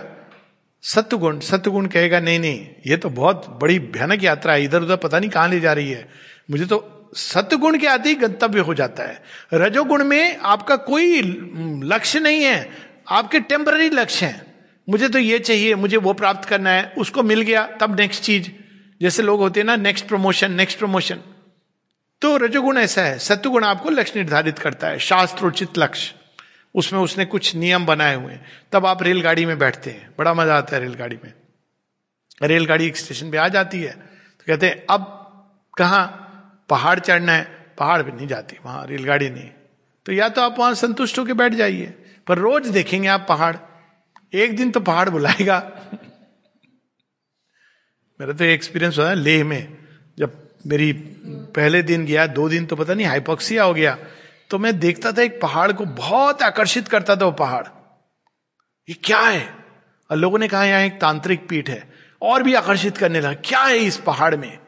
सत्युगुण 0.85 1.39
सत्युगुण 1.41 1.87
कहेगा, 1.87 2.21
नहीं 2.21 2.39
नहीं, 2.39 2.67
ये 2.87 2.97
तो 2.97 3.09
बहुत 3.11 3.47
बड़ी 3.63 3.79
भयानक 3.79 4.23
यात्रा 4.23 4.53
है 4.53 4.65
इधर 4.65 4.83
उधर 4.83 4.97
पता 4.97 5.19
नहीं 5.19 5.31
कहाँ 5.31 5.49
ले 5.49 5.61
जा 5.61 5.73
रही 5.73 5.91
है। 5.91 6.09
मुझे 6.51 6.67
तो 6.67 7.13
सत्युगुण 7.17 7.79
के 7.79 7.87
आदि 7.87 8.15
गंतव्य 8.15 8.61
हो 8.61 8.75
जाता 8.75 9.03
है। 9.03 9.23
रजोगुण 9.55 10.05
में 10.05 10.37
आपका 10.37 10.77
कोई 10.77 11.21
लक्ष्य 11.85 12.21
नहीं 12.21 12.43
है, 12.43 12.71
आपके 13.09 13.41
टेम्पररी 13.41 13.91
लक्ष्य 13.91 14.27
हैं। 14.27 14.47
मुझे 14.89 15.09
तो 15.09 15.19
ये 15.19 15.39
चाहिए, 15.39 15.75
मुझे 15.75 15.97
वो 15.97 16.13
प्राप्त 16.13 16.49
करना 16.49 16.71
है, 16.71 16.93
उसको 16.99 17.23
मिल 17.23 17.41
गया, 17.41 17.67
तब 17.81 17.99
नेक्स्ट 18.01 18.23
चीज़। 18.23 18.51
जैसे 19.01 19.23
लोग 19.23 19.41
होते 19.41 19.61
हैं 19.61 19.67
ना 19.67 19.77
नेक्स्ट 19.77 20.07
प्रमोशन 20.09 20.53
नेक्स्ट 20.53 20.79
प्रमोशन 20.79 21.21
तो 22.23 22.37
रजोगुण 22.37 22.79
ऐसा 22.79 23.03
है 23.03 23.19
सत्युगुण 23.19 23.65
आपको 23.65 23.91
लक्ष्य 23.91 24.19
निर्धारित 24.19 24.59
करता 24.59 24.87
है, 24.87 24.99
शास्त्रोचित 24.99 25.79
लक्ष्य। 25.79 26.15
उसमें 26.75 27.01
उसने 27.01 27.25
कुछ 27.25 27.55
नियम 27.57 27.87
बनाए 27.87 28.15
हुए 28.15 28.33
हैं। 28.33 28.45
तब 28.73 28.87
आप 28.87 29.03
रेलगाड़ी 29.03 29.47
में 29.47 29.59
बैठते 29.59 29.91
हैं। 29.91 30.11
बड़ा 30.19 30.35
मज़ा 30.35 30.57
आता 30.57 30.77
है 30.77 30.83
रेलगाड़ी 30.83 31.19
में। 31.25 31.33
रेलगाड़ी 32.43 32.87
एक 32.87 32.97
स्टेशन 32.97 33.31
पे 33.31 33.37
आ 33.37 33.49
जाती 33.49 33.83
है। 33.83 33.93
तो 33.93 34.45
कहते 34.47 34.67
हैं, 34.67 34.85
अब 34.91 35.17
कहा? 35.77 36.05
पहाड़ 36.69 36.99
चढ़ना 36.99 37.33
है। 37.33 37.45
पहाड़ 37.79 38.03
पे 38.03 38.13
नहीं 38.13 38.27
जाती, 38.27 38.57
वहाँ 38.65 38.87
रेलगाड़ी 38.87 39.29
नहीं 39.31 39.51
तो 40.07 40.13
या 40.13 40.29
तो 40.29 40.41
आप 40.41 40.59
वहाँ 40.59 40.75
संतुष्ट 40.75 41.19
होकर 41.19 41.35
बैठ 41.35 41.55
जाइए, 41.55 41.87
पर 42.27 42.39
रोज 42.39 42.67
देखेंगे 42.69 43.09
आप 43.09 43.25
पहाड़। 43.29 43.57
एक 44.33 44.57
दिन 44.57 44.71
तो 44.71 44.81
पहाड़ 44.81 45.09
बुलाएगा। 45.09 45.59
मेरा 48.21 48.33
तो 48.33 48.45
एक्सपीरियंस 48.45 48.99
हुआ 48.99 49.13
लेह 49.15 49.45
में। 49.45 49.77
जब 50.19 50.33
मेरी 50.67 50.93
पहले 51.57 51.83
दिन 51.83 52.05
गया, 52.07 52.27
दो 52.27 52.49
दिन 52.49 52.67
तो 52.67 52.77
पता 52.77 52.95
नहीं 52.95 53.07
हाइपोक्सिया 53.07 53.65
हो 53.65 53.75
गया। 53.75 53.97
तो 54.51 54.59
मैं 54.59 54.79
देखता 54.79 55.13
था 55.13 55.23
एक 55.23 55.41
पहाड़ 55.41 55.73
को 55.73 55.85
बहुत 55.85 56.43
आकर्षित 56.43 56.89
करता 56.89 57.17
था 57.17 57.25
वो 57.25 57.33
पहाड़। 57.33 57.67
ये 58.89 58.95
क्या 59.05 59.21
है? 59.21 59.55
और 60.11 60.17
लोगों 60.17 60.39
ने 60.39 60.49
कहा, 60.49 60.65
यहाँ 60.65 60.81
एक 60.81 61.01
तांत्रिक 61.01 61.49
पीठ 61.49 61.71
है, 61.71 61.93
और 62.23 62.43
भी 62.43 62.55
आकर्षित 62.55 62.97
करने 62.97 63.21
लगा। 63.21 63.35
क्या 63.35 63.63
है 63.63 63.79
इस 63.79 63.97
पहाड़ 63.97 64.37
में? 64.37 64.59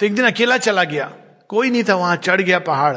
तो 0.00 0.06
एक 0.06 0.14
दिन 0.14 0.26
अकेला 0.26 0.56
चला 0.56 0.84
गया। 0.84 1.14
कोई 1.48 1.70
नहीं 1.70 1.84
था, 1.88 1.94
वहाँ 1.94 2.16
चढ़ 2.16 2.40
गया 2.40 2.58
पहाड़। 2.58 2.96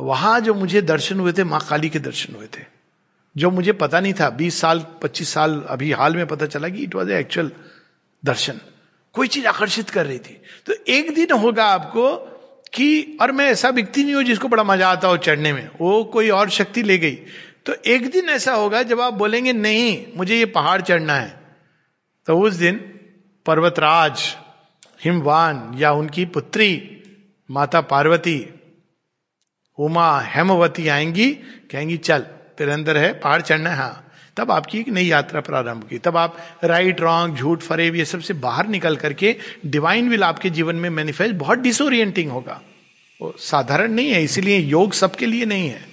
वहाँ 0.00 0.40
जो 0.40 0.54
मुझे 0.54 0.82
दर्शन 0.82 1.20
हुए 1.20 1.32
थे, 1.32 1.44
माँ 1.44 1.66
काली 1.70 1.90
के 1.90 1.98
दर्शन 1.98 2.34
हुए 2.34 2.46
थे। 2.46 2.64
जो 3.36 3.50
मुझे 3.50 3.72
पता 3.72 4.00
नहीं 4.00 4.14
था, 4.14 4.30
बीस 4.30 4.60
साल, 4.60 4.86
पच्चीस 5.02 5.28
साल 5.28 5.64
अभी 5.68 5.92
हाल 5.92 6.16
में 6.16 6.26
पता 6.26 6.46
चला 6.46 6.68
कि 6.68 6.82
इट 6.82 6.94
वॉज़ 6.94 7.10
एक्चुअल 7.10 7.52
दर्शन। 8.24 8.60
कोई 9.12 9.28
चीज़ 9.28 9.46
आकर्षित 9.46 9.90
कर 9.90 10.06
रही 10.06 10.18
थी। 10.18 10.42
तो 10.66 10.72
एक 10.88 11.14
दिन 11.14 11.38
होगा 11.38 11.66
आपको 11.66 12.32
कि 12.74 13.18
और 13.20 13.32
मैं 13.32 13.46
ऐसा 13.46 13.68
व्यक्ति 13.68 14.04
नहीं 14.04 14.14
हूँ 14.14 14.22
जिसको 14.22 14.48
बड़ा 14.48 14.64
मज़ा 14.64 14.88
आता 14.88 15.08
हो 15.08 15.16
चढ़ने 15.16 15.52
में। 15.52 15.70
वो 15.80 16.04
कोई 16.04 16.30
और 16.30 16.50
शक्ति 16.50 16.82
ले 16.82 16.98
गई। 16.98 17.18
तो 17.66 17.74
एक 17.86 18.10
दिन 18.10 18.28
ऐसा 18.28 18.54
होगा, 18.54 18.82
जब 18.82 19.00
आप 19.00 19.14
बोलेंगे, 19.14 19.52
नहीं, 19.52 20.06
मुझे 20.16 20.36
ये 20.36 20.44
पहाड़ 20.44 20.82
चढ़ना 20.82 21.14
है। 21.14 21.40
तो 22.26 22.38
उस 22.38 22.54
दिन 22.54 22.76
पर्वतराज, 23.46 24.36
हिमवान 25.04 25.72
या 25.76 25.92
उनकी 25.92 26.24
पुत्री, 26.24 27.02
माता 27.50 27.80
पार्वती, 27.80 28.48
उमा 29.78 30.20
हेमवती 30.20 30.88
आएँगी, 30.88 31.30
कहेंगी, 31.70 31.96
चल, 31.96 32.18
तेरे 32.58 32.72
अंदर 32.72 32.96
है, 32.96 33.12
पहाड़ 33.12 33.42
चढ़ना 33.42 33.70
है। 33.70 33.76
हाँ। 33.76 34.05
तब 34.36 34.50
आपकी 34.50 34.78
एक 34.78 34.88
नई 34.88 35.04
यात्रा 35.04 35.40
प्रारंभ 35.40 35.84
की। 35.90 35.98
तब 35.98 36.16
आप 36.16 36.36
राइट 36.64 37.00
रॉन्ग 37.00 37.36
झूठ, 37.36 37.60
फरेब, 37.60 37.94
ये 37.94 38.04
सबसे 38.04 38.34
बाहर 38.34 38.66
निकल 38.66 38.96
करके 38.96 39.36
डिवाइन 39.66 40.08
विल 40.08 40.24
आपके 40.24 40.50
जीवन 40.50 40.76
में 40.76 40.90
मैनिफेस्ट 40.90 41.34
बहुत 41.34 41.58
डिसोरिएंटिंग 41.58 42.30
होगा। 42.30 42.60
वो 43.22 43.36
साधारण 43.38 43.92
नहीं 43.92 44.10
है, 44.10 44.24
इसीलिए 44.24 44.58
योग 44.58 44.92
सबके 44.92 45.26
लिए 45.26 45.44
नहीं 45.44 45.68
है। 45.68 45.86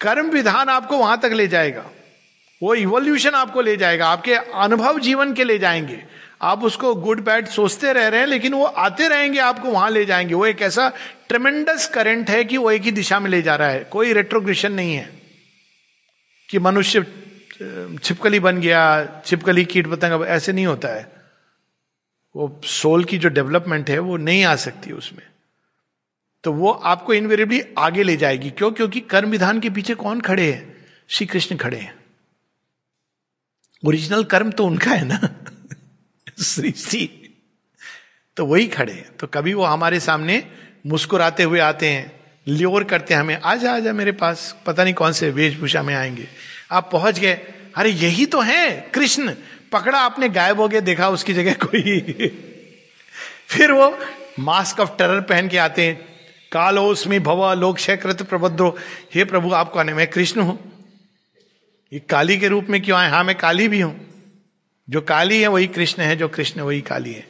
कर्म 0.00 0.30
विधान 0.30 0.68
आपको 0.68 0.96
वहाँ 0.98 1.20
तक 1.20 1.30
ले 1.32 1.48
जाएगा। 1.48 1.84
वो 2.62 2.74
इवोल्यूशन 2.74 3.30
आपको 3.30 3.60
ले 3.60 3.76
जाएगा, 3.76 4.08
आपके 4.08 4.34
अनुभव 4.34 4.98
जीवन 4.98 5.34
के 5.34 5.44
ले 5.44 5.58
जाएँगे। 5.58 6.04
आप 6.42 6.64
उसको 6.64 6.94
गुड 6.94 7.24
बैड 7.24 7.46
सोचते 7.46 7.92
रह 7.92 8.08
रहे 8.08 8.20
हैं, 8.20 8.26
लेकिन 8.26 8.54
वो 8.54 8.64
आते 8.64 9.08
रहेंगे, 9.08 9.38
आपको 9.38 9.68
वहाँ 9.68 9.90
ले 9.90 10.04
जाएँगे। 10.04 10.34
वो 10.34 10.46
एक 10.46 10.62
ऐसा 10.62 10.92
ट्रमेंडस 11.28 11.88
करंट 11.88 12.30
है 12.30 12.44
कि 12.44 12.56
वो 12.56 12.70
एक 12.70 12.82
ही 12.82 12.90
दिशा 12.90 13.20
में 13.20 13.30
ले 13.30 13.42
जा 13.42 13.56
रहा 13.56 13.68
है। 13.68 13.84
कोई 13.84 14.12
रेट्रोग्रेशन 14.12 14.72
नहीं 14.72 14.94
है 14.94 15.10
कि 16.50 16.58
मनुष्य 16.58 17.06
छिपकली 18.02 18.40
बन 18.40 18.60
गया, 18.60 19.06
छिपकली 19.26 19.64
कीट 19.64 19.86
पतंग, 19.86 20.12
अब 20.12 20.24
ऐसे 20.24 20.52
नहीं 20.52 20.66
होता 20.66 20.88
है। 20.88 21.12
वो 22.36 22.60
सोल 22.64 23.04
की 23.04 23.18
जो 23.18 23.28
डेवलपमेंट 23.28 23.90
है, 23.90 23.98
वो 23.98 24.16
नहीं 24.16 24.44
आ 24.44 24.56
सकती 24.56 24.92
उसमें। 24.92 25.26
तो 26.44 26.52
वो 26.52 26.70
आपको 26.70 27.14
इनवेरेबली 27.14 27.62
आगे 27.78 28.02
ले 28.02 28.16
जाएगी। 28.16 28.50
क्यों? 28.50 28.72
क्योंकि 28.72 29.00
कर्म 29.00 29.30
विधान 29.30 29.60
के 29.60 29.70
पीछे 29.70 29.94
कौन 29.94 30.20
खड़े 30.20 30.52
हैं? 30.52 30.86
श्री 31.08 31.26
कृष्ण 31.26 31.56
खड़े 31.56 31.76
हैं। 31.76 31.94
ओरिजिनल 33.86 34.24
कर्म 34.24 34.50
तो 34.50 34.66
उनका 34.66 34.90
है 34.90 35.04
ना? 35.04 35.28
श्री 36.42 37.32
तो 38.36 38.46
वही 38.46 38.66
खड़े 38.66 38.92
हैं। 38.92 39.16
तो 39.16 39.26
कभी 39.26 39.54
वो 39.54 39.64
हमारे 39.64 40.00
सामने 40.00 40.50
मुस्कुराते 40.86 41.42
हुए 41.42 41.60
आते 41.60 41.88
हैं, 41.88 42.20
ल्योर 42.48 42.84
करते 42.84 43.14
हैं 43.14 43.20
हमें 43.20 43.40
आ 43.40 43.56
जा 43.56 43.72
आ 43.72 43.78
जा 43.78 43.92
मेरे 43.92 44.12
पास। 44.12 44.56
पता 44.66 44.84
नहीं 44.84 44.94
कौन 44.94 45.12
से 45.12 45.30
वेशभूषा 45.30 45.82
में 45.82 45.94
आएँगे। 45.94 46.28
आप 46.70 46.88
पहुँच 46.92 47.18
गए। 47.18 47.34
अरे, 47.76 47.90
यही 47.90 48.26
तो 48.26 48.40
है, 48.40 48.90
कृष्ण। 48.94 49.34
पकड़ा 49.72 49.98
आपने, 49.98 50.28
गायब 50.28 50.60
हो 50.60 50.68
गया, 50.68 50.80
देखा 50.80 51.08
उसकी 51.08 51.34
जगह 51.34 51.52
कोई। 51.52 52.00
फिर 53.48 53.72
वो 53.72 53.98
मास्क 54.38 54.80
ऑफ़ 54.80 54.90
टेरर 54.90 55.20
पहन 55.20 55.48
के 55.48 55.58
आते 55.58 55.82
हैं। 55.82 56.08
कालोस्मी 56.52 57.18
भव, 57.18 57.52
लोक 57.52 57.78
शेकृत 57.78 58.22
प्रबद्धो। 58.22 58.78
हे 59.14 59.24
प्रभु, 59.24 59.52
आपको 59.52 59.78
आने, 59.78 59.94
मैं 59.94 60.06
कृष्ण 60.06 60.40
हूँ। 60.40 60.72
ये 61.92 61.98
काली 61.98 62.38
के 62.38 62.48
रूप 62.48 62.66
में 62.70 62.82
क्यों 62.82 62.98
आए? 62.98 63.10
हाँ 63.10 63.24
मैं 63.24 63.38
काली 63.38 63.68
भी 63.68 63.80
हूँ। 63.80 64.06
जो 64.90 65.00
काली 65.00 65.40
है, 65.40 65.48
वही 65.48 65.66
कृष्ण 65.66 66.02
है, 66.02 66.16
जो 66.16 66.28
कृष्ण, 66.28 66.60
वही 66.60 66.80
काली 66.80 67.12
है। 67.12 67.28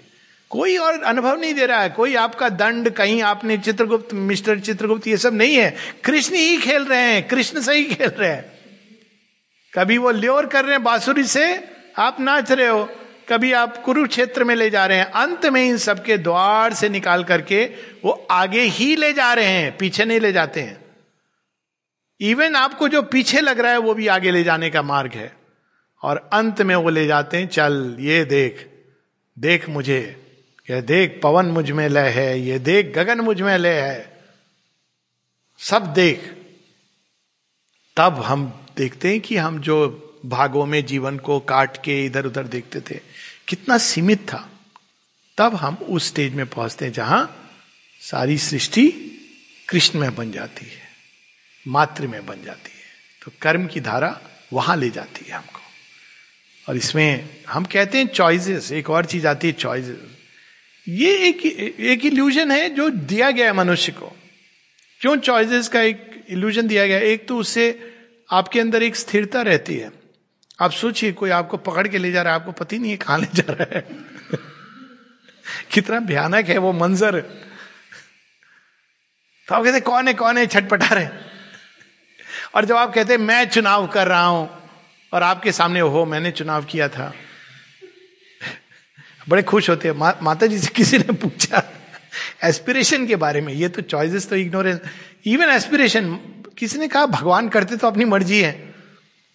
कोई 0.51 0.77
और 0.77 1.03
अनुभव 1.03 1.41
नहीं 1.41 1.55
दे 1.55 1.67
रहा 1.67 1.83
है। 1.83 1.89
कोई 1.89 2.15
आपका 2.15 2.49
दंड, 2.49 2.91
कहीं 2.91 3.23
आपने 3.23 3.59
चित्रगुप्त, 3.59 4.15
मिस्टर 4.15 4.59
चित्रगुप्त, 4.59 5.07
ये 5.07 5.17
सब 5.17 5.35
नहीं 5.35 5.57
है। 5.57 5.77
कृष्ण 6.05 6.35
ही 6.35 6.59
खेल 6.59 6.83
रहे 6.83 7.01
हैं, 7.01 7.29
कृष्ण 7.29 7.61
से 7.61 7.75
ही 7.75 7.85
खेल 7.85 8.09
रहे 8.09 8.31
हैं। 8.31 8.56
कभी 9.77 9.99
वो 9.99 10.11
ल्योर 10.11 10.47
कर 10.47 10.65
रहे 10.65 10.73
हैं, 10.73 10.83
बांसुरी 10.83 11.25
से 11.25 11.69
आप 11.99 12.21
नाच 12.21 12.53
रहे 12.53 12.67
हो, 12.67 12.89
कभी 13.29 13.53
आप 13.53 13.77
कुरुक्षेत्र 13.77 14.45
में 14.45 14.55
ले 14.55 14.71
जा 14.71 14.87
रहे 14.87 14.99
हैं, 14.99 15.05
अंत 15.05 15.47
में 15.47 15.63
इन 15.65 15.77
सबके 15.77 16.17
द्वार 16.19 16.75
से 16.75 16.89
निकाल 16.89 17.25
करके 17.25 17.65
वो 18.05 18.27
आगे 18.31 18.61
ही 18.61 18.97
ले 18.97 19.13
जा 19.13 19.33
रहे 19.35 19.45
हैं, 19.45 19.77
पीछे 19.77 20.05
नहीं 20.05 20.21
ले 20.21 20.33
जाते 20.33 20.61
हैं। 20.61 20.85
इवन 22.21 22.57
आपको 22.57 22.89
जो 22.89 23.03
पीछे 23.03 23.41
लग 23.41 23.61
रहा 23.61 23.73
है, 23.73 23.79
वो 23.79 23.95
भी 23.95 24.07
आगे 24.07 24.31
ले 24.31 24.45
जाने 24.45 24.71
का 24.71 24.83
मार्ग 24.83 25.13
है। 25.13 25.37
और 26.03 26.31
अंत 26.33 26.63
में 26.63 26.75
वो 26.77 26.91
ले 26.91 27.07
जाते 27.07 27.37
हैं, 27.37 27.49
चल, 27.49 27.97
ये 28.01 28.25
देख 28.25 28.69
देख 29.39 29.69
मुझे, 29.69 30.01
ये 30.71 30.83
देख 30.83 31.21
पवन 31.23 31.47
मुझमें 31.47 31.89
लय 31.89 32.09
है, 32.09 32.41
ये 32.41 32.59
देख 32.59 32.95
गगन 32.95 33.21
मुझमें 33.21 33.59
लय 33.59 33.81
है। 33.81 34.21
सब 35.59 35.93
देख, 35.93 36.35
तब 37.97 38.23
हम 38.23 38.66
देखते 38.77 39.09
हैं 39.09 39.21
कि 39.21 39.37
हम 39.37 39.61
जो 39.61 39.77
भागों 40.27 40.67
में 40.67 40.85
जीवन 40.87 41.19
को 41.19 41.39
काट 41.41 41.77
के 41.77 42.05
इधर 42.07 42.27
उधर 42.27 42.47
देखते 42.47 42.81
थे, 42.81 43.01
कितना 43.49 43.79
सीमित 43.79 44.19
था। 44.19 44.49
तब 45.39 45.55
हम 45.55 45.75
उस 45.75 46.09
स्टेज 46.09 46.35
में 46.35 46.47
पहुँचते 46.47 46.85
हैं 46.85 46.93
जहाँ 46.93 47.53
सारी 48.03 48.39
सृष्टि 48.39 48.89
कृष्ण 49.69 49.99
में 49.99 50.15
बन 50.15 50.33
जाती 50.33 50.67
है 50.67 50.85
मात्र 51.67 52.07
में 52.07 52.27
बन 52.27 52.43
जाती 52.45 52.71
है। 52.71 52.85
तो 53.23 53.33
कर्म 53.43 53.67
की 53.67 53.81
धारा 53.81 54.21
वहाँ 54.53 54.77
ले 54.77 54.91
जाती 54.91 55.25
है 55.29 55.37
हमको। 55.37 55.61
और 56.69 56.77
इसमें 56.77 57.29
हम 57.49 57.65
कहते 57.65 57.99
हैं 57.99 58.07
चॉइसेस 58.07 58.71
एक 58.73 58.91
और 58.91 59.05
चीज़ 59.05 59.27
आती 59.27 59.47
है 59.47 59.53
चॉइसेस 59.53 59.99
ये 60.87 61.17
एक 61.29 61.45
एक 61.47 62.05
इल्यूजन 62.05 62.51
है 62.51 62.69
जो 62.71 62.89
दिया 62.91 63.31
गया 63.31 63.47
है 63.47 63.53
मनुष्य 63.53 63.93
को। 63.93 64.13
क्यों 65.01 65.17
चॉइसेस 65.17 65.69
का 65.69 65.81
एक 65.81 66.25
इल्यूजन 66.29 66.67
दिया 66.67 66.87
गया 66.87 66.99
एक 66.99 67.27
तो 67.29 67.39
उससे 67.39 67.96
आपके 68.31 68.61
अंदर 68.61 68.83
एक 68.83 68.97
स्थिरता 68.97 69.43
रहती 69.43 69.77
है। 69.77 69.93
आप 70.61 70.71
सोचिए 70.71 71.13
कोई 71.13 71.31
आपको 71.31 71.57
पकड़ 71.57 71.89
के 71.89 71.99
ले 71.99 72.13
जा 72.13 72.23
रहा 72.23 72.35
है 72.35 72.41
आपको 72.41 72.53
पति 72.53 72.79
नहीं 72.79 72.91
है 72.91 72.97
कहाँ 72.97 73.19
ले 73.19 73.27
जा 73.35 73.53
रहा 73.53 73.77
है? 73.77 73.87
कितना 75.71 76.01
भयानक 76.01 76.47
है 76.47 76.59
वो 76.59 76.73
मंजर। 76.73 77.21
तो 79.49 79.55
आप 79.55 79.65
कहते 79.65 79.81
कौन 79.81 80.09
है 80.09 80.15
कौन 80.15 80.39
है 80.39 80.47
छटपटा 80.47 80.87
रहे? 80.87 81.09
और 82.55 82.65
जब 82.65 82.77
आप 82.77 82.95
कहते 82.95 83.17
मैं 83.17 83.49
चुनाव 83.49 83.87
कर 83.87 84.07
रहा 84.07 84.25
हूँ 84.25 84.71
और 85.13 85.23
आपके 85.23 85.53
सामने 85.53 85.81
हो 85.81 86.05
मैंने 86.05 86.31
चुनाव 86.31 86.65
किया 86.65 86.89
था। 86.89 87.15
बड़े 89.29 89.43
खुश 89.43 89.71
होते 89.71 89.89
हैं। 89.89 89.95
मा, 89.95 90.15
माता 90.23 90.47
जी 90.47 90.59
से 90.59 90.69
किसी 90.69 90.99
ने 90.99 91.13
पूछा 91.13 91.73
एस्पिरेशन 92.45 93.07
के 93.07 93.17
बारे 93.17 93.41
में। 93.41 93.53
ये 93.53 93.69
तो 93.69 93.83
चॉइसेस 93.83 94.29
तो 94.29 94.37
इग्नोरेंस 94.37 94.81
इवन 95.27 95.49
एस्पिरेशन 95.49 96.19
किसी 96.59 96.79
ने 96.79 96.89
कहा, 96.89 97.07
भगवान 97.07 97.49
करते 97.49 97.77
तो 97.77 97.87
अपनी 97.87 98.05
मर्ज़ी 98.05 98.41
है. 98.41 98.75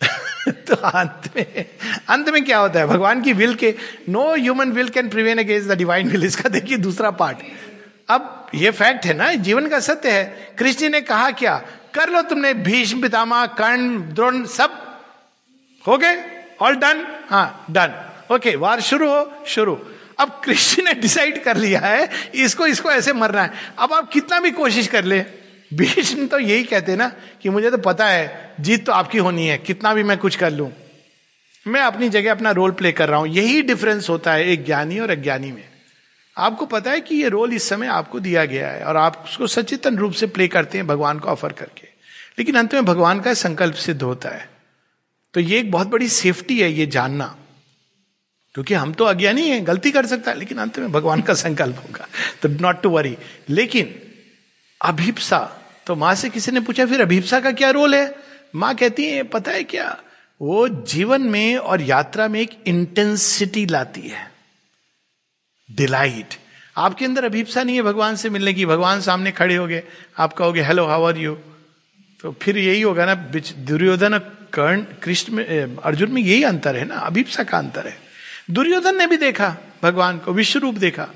तो 0.48 0.76
अंत 0.76 1.30
में 1.36 1.66
अंत 2.10 2.30
में 2.30 2.46
क्या 2.46 2.58
होता 2.58 2.80
है? 2.80 2.88
भगवान 2.88 3.22
की 3.22 3.34
विल 3.34 3.56
के 3.56 3.76
no 4.10 4.36
human 4.36 4.72
will 4.72 4.90
can 4.90 5.10
prevail 5.10 5.38
against 5.38 5.70
the 5.70 5.72
divine 5.72 6.10
will 6.10 6.24
इसका 6.24 6.50
देखिए 6.50 6.78
दूसरा 6.78 7.12
पार्ट 7.12 7.38
अब 8.10 8.48
ये 8.56 8.72
फैक्ट 8.72 9.06
है 9.06 9.14
ना, 9.14 9.34
जीवन 9.34 9.68
का 9.68 9.80
सत्य 9.80 10.12
है। 10.12 10.56
कृष्ण 10.60 10.90
ने 10.90 11.02
कहा 11.02 11.32
क्या? 11.32 11.62
कर 11.94 12.10
लो 12.10 12.22
तुमने 12.22 12.54
भीष्म 12.54 13.02
पितामा 13.02 13.46
कर्ण, 13.46 14.14
द्रोण, 14.14 14.46
सब। 14.46 15.00
हो 15.88 15.98
गए? 15.98 16.24
ऑल 16.62 16.76
डन 16.76 17.06
हाँ 17.30 17.66
डन 17.72 18.10
ओके 18.32 18.56
वार 18.56 18.82
शुरू 18.82 19.10
हो, 19.10 19.44
शुरू। 19.48 19.80
अब 20.20 20.42
कृष्ण 20.44 20.84
ने 20.84 20.94
डिसाइड 20.94 21.44
कर 21.44 21.58
लिया 21.58 21.80
है, 21.80 22.10
इसको 22.36 22.68
इसको 22.68 22.92
ऐसे 22.92 23.14
मरना 23.14 23.42
है। 23.42 23.52
अब 23.80 23.94
आप 23.94 24.10
कितना 24.10 24.40
भी 24.40 24.52
कोशिश 24.52 24.88
कर 24.88 25.04
ले। 25.04 25.26
भीष्म 25.74 26.28
तो 26.28 26.40
यही 26.40 26.64
कहते 26.64 26.96
ना 26.96 27.12
कि 27.42 27.50
मुझे 27.50 27.72
तो 27.72 27.78
पता 27.78 28.08
है, 28.08 28.56
जीत 28.60 28.86
तो 28.86 28.92
आपकी 28.92 29.18
होनी 29.18 29.48
है, 29.48 29.58
कितना 29.58 29.94
भी 29.94 30.04
मैं 30.04 30.18
कुछ 30.18 30.36
कर 30.36 30.52
लू। 30.52 30.72
मैं 31.68 31.82
अपनी 31.82 32.10
जगह 32.10 32.32
अपना 32.32 32.52
रोल 32.52 32.72
प्ले 32.72 32.92
कर 32.92 33.10
रहा 33.10 33.20
हूँ। 33.20 33.28
यही 33.28 33.62
डिफरेंस 33.62 34.10
होता 34.10 34.34
है 34.34 34.46
एक 34.46 34.66
ज्ञानी 34.66 35.00
और 35.00 35.10
अज्ञानी 35.10 35.52
में। 35.52 35.64
आपको 36.38 36.66
पता 36.66 36.92
है 36.92 37.02
कि 37.02 37.16
ये 37.16 37.30
रोल 37.30 37.54
इस 37.54 37.70
समय 37.70 37.88
आपको 37.88 38.20
दिया 38.20 38.46
गया 38.46 38.70
है 38.70 38.84
और 38.84 38.98
आप 38.98 39.26
उसको 39.28 39.48
सचेतन 39.48 39.98
रूप 39.98 40.14
से 40.14 40.28
प्ले 40.28 40.48
करते 40.48 40.78
हैं 40.78 40.88
भगवान 40.88 41.20
को 41.20 41.30
ऑफ़र 41.30 41.52
करके। 41.52 41.88
लेकिन 42.40 42.56
अंत 42.56 42.74
में 42.74 42.86
भगवान 42.86 43.20
का 43.20 43.34
संकल्प 43.34 43.76
सिद्ध 43.76 44.02
होता 44.02 44.30
है। 44.30 44.50
तो 45.34 45.40
ये 45.40 45.60
एक 45.60 45.72
बहुत 45.72 45.88
बड़ी 45.88 46.10
सेफ्टी 46.10 46.62
है 46.62 46.72
ये 46.72 46.86
जानना। 46.86 47.38
क्योंकि 48.54 48.74
हम 48.74 48.94
तो 48.94 49.04
अज्ञानी 49.04 49.50
हैं, 49.50 49.68
गलती 49.68 49.92
कर 49.92 50.06
सकता 50.06 50.32
है, 50.32 50.38
लेकिन 50.38 50.58
अंत 50.58 50.80
में 50.80 50.92
भगवान 50.92 51.22
का 51.22 51.34
संकल्प 51.34 51.76
होगा। 51.76 52.08
तो 52.42 52.50
नॉट 52.50 52.82
टू 52.82 52.90
वरी 52.90 53.18
लेकिन 53.50 53.96
अभिप्सा 54.82 55.58
तो 55.92 55.96
माँ 55.96 56.14
से 56.16 56.30
किसी 56.30 56.52
ने 56.52 56.60
पूछा, 56.60 56.86
फिर 56.86 57.02
अभिप्सा 57.02 57.40
का 57.40 57.52
क्या 57.52 57.70
रोल 57.70 57.96
है? 57.96 58.16
माँ 58.56 58.76
कहती 58.76 59.06
है, 59.06 59.24
पता 59.24 59.52
है 59.52 59.64
क्या? 59.64 60.00
वो 60.42 60.68
जीवन 60.88 61.22
में 61.22 61.58
और 61.58 61.82
यात्रा 61.82 62.28
में 62.28 62.40
एक 62.40 62.52
इंटेंसिटी 62.68 63.66
लाती 63.66 64.02
है। 64.02 64.32
डिलाइट 65.70 66.36
आपके 66.78 67.06
अंदर 67.06 67.26
अभिप्सा 67.26 67.64
नहीं 67.64 67.76
है 67.76 67.82
भगवान 67.82 68.16
से 68.16 68.30
मिलने 68.30 68.54
की। 68.54 68.66
भगवान 68.66 69.02
सामने 69.02 69.32
खड़े 69.32 69.56
हो 69.56 69.68
गए। 69.68 69.84
आप 70.18 70.34
कहोगे, 70.34 70.62
हेलो, 70.62 70.86
हाउ 70.86 71.04
आर 71.04 71.18
यू? 71.18 71.36
तो 72.24 72.36
फिर 72.42 72.58
यही 72.58 72.82
होगा 72.82 73.06
ना 73.06 73.16
दुर्योधन 73.16 74.18
कर्ण, 74.54 74.82
कृष्ण 75.04 75.34
में 75.34 75.78
अर्जुन 75.78 76.12
में 76.12 76.22
यही 76.22 76.44
अंतर 76.44 76.76
है 76.76 76.86
ना, 76.86 76.96
अभिप्सा 76.96 77.44
का 77.44 77.58
अंतर 77.58 77.88
है। 77.88 77.98
दुर्योधन 78.52 78.98
ने 78.98 79.08
भी 79.08 79.18
देखा, 79.18 79.56
भगवान 79.84 80.18
को 80.18 80.34
विश्व 80.34 80.60
रूप 80.60 80.76
देखा। 80.76 81.10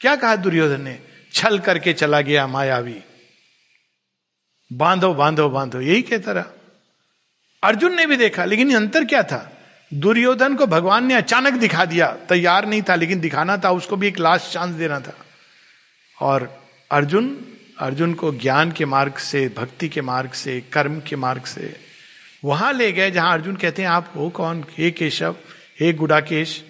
क्या 0.00 0.16
कहा 0.16 0.36
दुर्योधन 0.36 0.82
ने? 0.82 0.98
छल 1.32 1.58
करके 1.58 1.92
चला 1.92 2.20
गया 2.20 2.46
मायावी। 2.46 3.02
बांधो 4.72 5.14
बांधो 5.14 5.48
बांधो, 5.48 5.80
यही 5.80 6.02
कहता 6.02 6.32
रहा 6.32 6.44
अर्जुन 7.62 7.94
ने 7.94 8.06
भी 8.06 8.16
देखा, 8.16 8.44
लेकिन 8.44 8.76
अंतर 8.76 9.04
क्या 9.04 9.22
था? 9.22 9.52
दुर्योधन 9.94 10.54
को 10.54 10.66
भगवान 10.66 11.06
ने 11.06 11.14
अचानक 11.14 11.52
दिखा 11.52 11.84
दिया, 11.84 12.16
तैयार 12.28 12.66
नहीं 12.66 12.82
था, 12.82 12.94
लेकिन 12.94 13.20
दिखाना 13.20 13.56
था, 13.56 13.70
उसको 13.70 13.96
भी 13.96 14.08
एक 14.08 14.18
लास्ट 14.18 14.52
चांस 14.52 14.74
देना 14.74 15.00
था। 15.00 15.14
और 16.20 16.62
अर्जुन 16.90 17.44
अर्जुन 17.78 18.14
को 18.14 18.32
ज्ञान 18.32 18.72
के 18.72 18.84
मार्ग 18.84 19.14
से, 19.14 19.54
भक्ति 19.56 19.88
के 19.88 20.00
मार्ग 20.00 20.30
से, 20.30 20.60
कर्म 20.60 21.00
के 21.00 21.16
मार्ग 21.16 21.42
से 21.42 21.76
वहाँ 22.44 22.72
ले 22.72 22.92
गए, 22.92 23.10
जहाँ 23.10 23.32
अर्जुन 23.32 23.56
कहते 23.56 23.82
हैं, 23.82 23.88
आप 23.88 24.12
हो 24.16 24.30
कौन? 24.30 24.64
हे 24.78 24.90
केशव, 24.90 25.36
हे 25.80 25.92
गुडाकेश। 25.92 26.64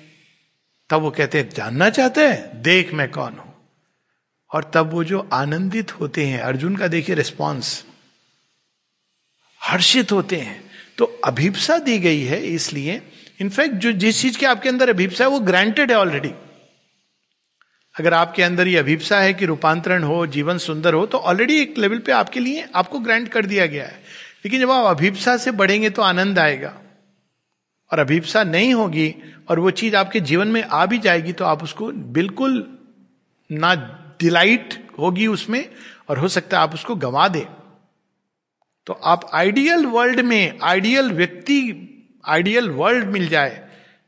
तब 0.90 1.00
वो 1.00 1.10
कहते 1.10 1.38
हैं, 1.38 1.50
जानना 1.50 1.90
चाहते 1.90 2.28
हैं? 2.28 2.62
देख 2.62 2.94
मैं 2.94 3.10
कौन 3.10 3.32
हूँ? 3.32 3.54
और 4.54 4.70
तब 4.74 4.90
वो 4.92 5.04
जो 5.04 5.28
आनंदित 5.32 6.00
होते 6.00 6.26
हैं, 6.26 6.40
अर्जुन 6.40 6.76
का 6.76 6.86
देखिए 6.86 7.14
रिस्पॉन्स 7.14 7.84
हर्षित 9.62 10.12
होते 10.12 10.36
हैं। 10.36 10.60
तो 10.98 11.04
अभिप्सा 11.24 11.78
दी 11.78 11.98
गई 11.98 12.22
है 12.22 12.40
इसलिए, 12.44 13.00
इनफैक्ट 13.40 13.74
जो 13.74 13.92
जिस 13.92 14.20
चीज़ 14.22 14.38
के 14.38 14.46
आपके 14.46 14.68
अंदर 14.68 14.90
अभिप्सा 14.90 15.24
है, 15.24 15.30
वो 15.30 15.40
ग्रांटेड 15.40 15.90
है 15.90 15.96
ऑलरेडी 15.96 16.32
अगर 17.94 18.14
आपके 18.14 18.42
अंदर 18.42 18.68
ये 18.68 18.76
अभिप्सा 18.78 19.18
है 19.20 19.32
कि 19.34 19.46
रूपांतरण 19.46 20.02
हो, 20.02 20.26
जीवन 20.26 20.58
सुंदर 20.58 20.94
हो 20.94 21.06
तो 21.06 21.18
ऑलरेडी 21.18 21.58
एक 21.60 21.78
लेवल 21.78 21.98
पे 21.98 22.12
आपके 22.12 22.40
लिए 22.40 22.66
आपको 22.74 22.98
ग्रांट 22.98 23.28
कर 23.28 23.46
दिया 23.46 23.66
गया 23.66 23.84
है। 23.84 24.00
लेकिन 24.44 24.60
जब 24.60 24.70
आप 24.70 24.86
अभिप्सा 24.86 25.36
से 25.36 25.50
बढ़ेंगे 25.50 25.90
तो 25.90 26.02
आनंद 26.02 26.38
आएगा। 26.38 26.72
और 27.90 27.98
अभिप्सा 27.98 28.42
नहीं 28.44 28.74
होगी 28.74 29.14
और 29.48 29.58
वो 29.58 29.70
चीज़ 29.70 29.96
आपके 29.96 30.20
जीवन 30.20 30.48
में 30.48 30.62
आ 30.62 30.84
भी 30.86 30.98
जाएगी 30.98 31.32
तो 31.32 31.44
आप 31.44 31.62
उसको 31.62 31.90
बिल्कुल 32.12 32.54
ना 33.50 33.74
डिलाइट 34.20 34.74
होगी 34.98 35.26
उसमें, 35.26 35.64
और 36.08 36.18
हो 36.18 36.28
सकता 36.28 36.56
है 36.56 36.62
आप 36.62 36.74
उसको 36.74 36.94
गंवा 36.96 37.28
दें। 37.28 37.44
तो 38.86 38.92
आप 38.92 39.30
आइडियल 39.34 39.86
वर्ल्ड 39.86 40.20
में 40.20 40.58
आइडियल 40.62 41.10
व्यक्ति 41.12 41.88
आइडियल 42.28 42.68
वर्ल्ड 42.70 43.08
मिल 43.08 43.26
जाए 43.28 43.60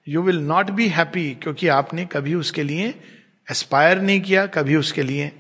you 0.09 0.23
will 0.23 0.39
not 0.39 0.71
be 0.71 0.89
happy 0.89 1.31
क्योंकि 1.35 1.69
आपने 1.69 2.05
कभी 2.07 2.35
उसके 2.35 2.63
लिए 2.63 2.95
एस्पायर 3.49 4.01
नहीं 4.01 4.21
किया, 4.21 4.47
कभी 4.47 4.77
उसके 4.77 5.03
लिए 5.03 5.31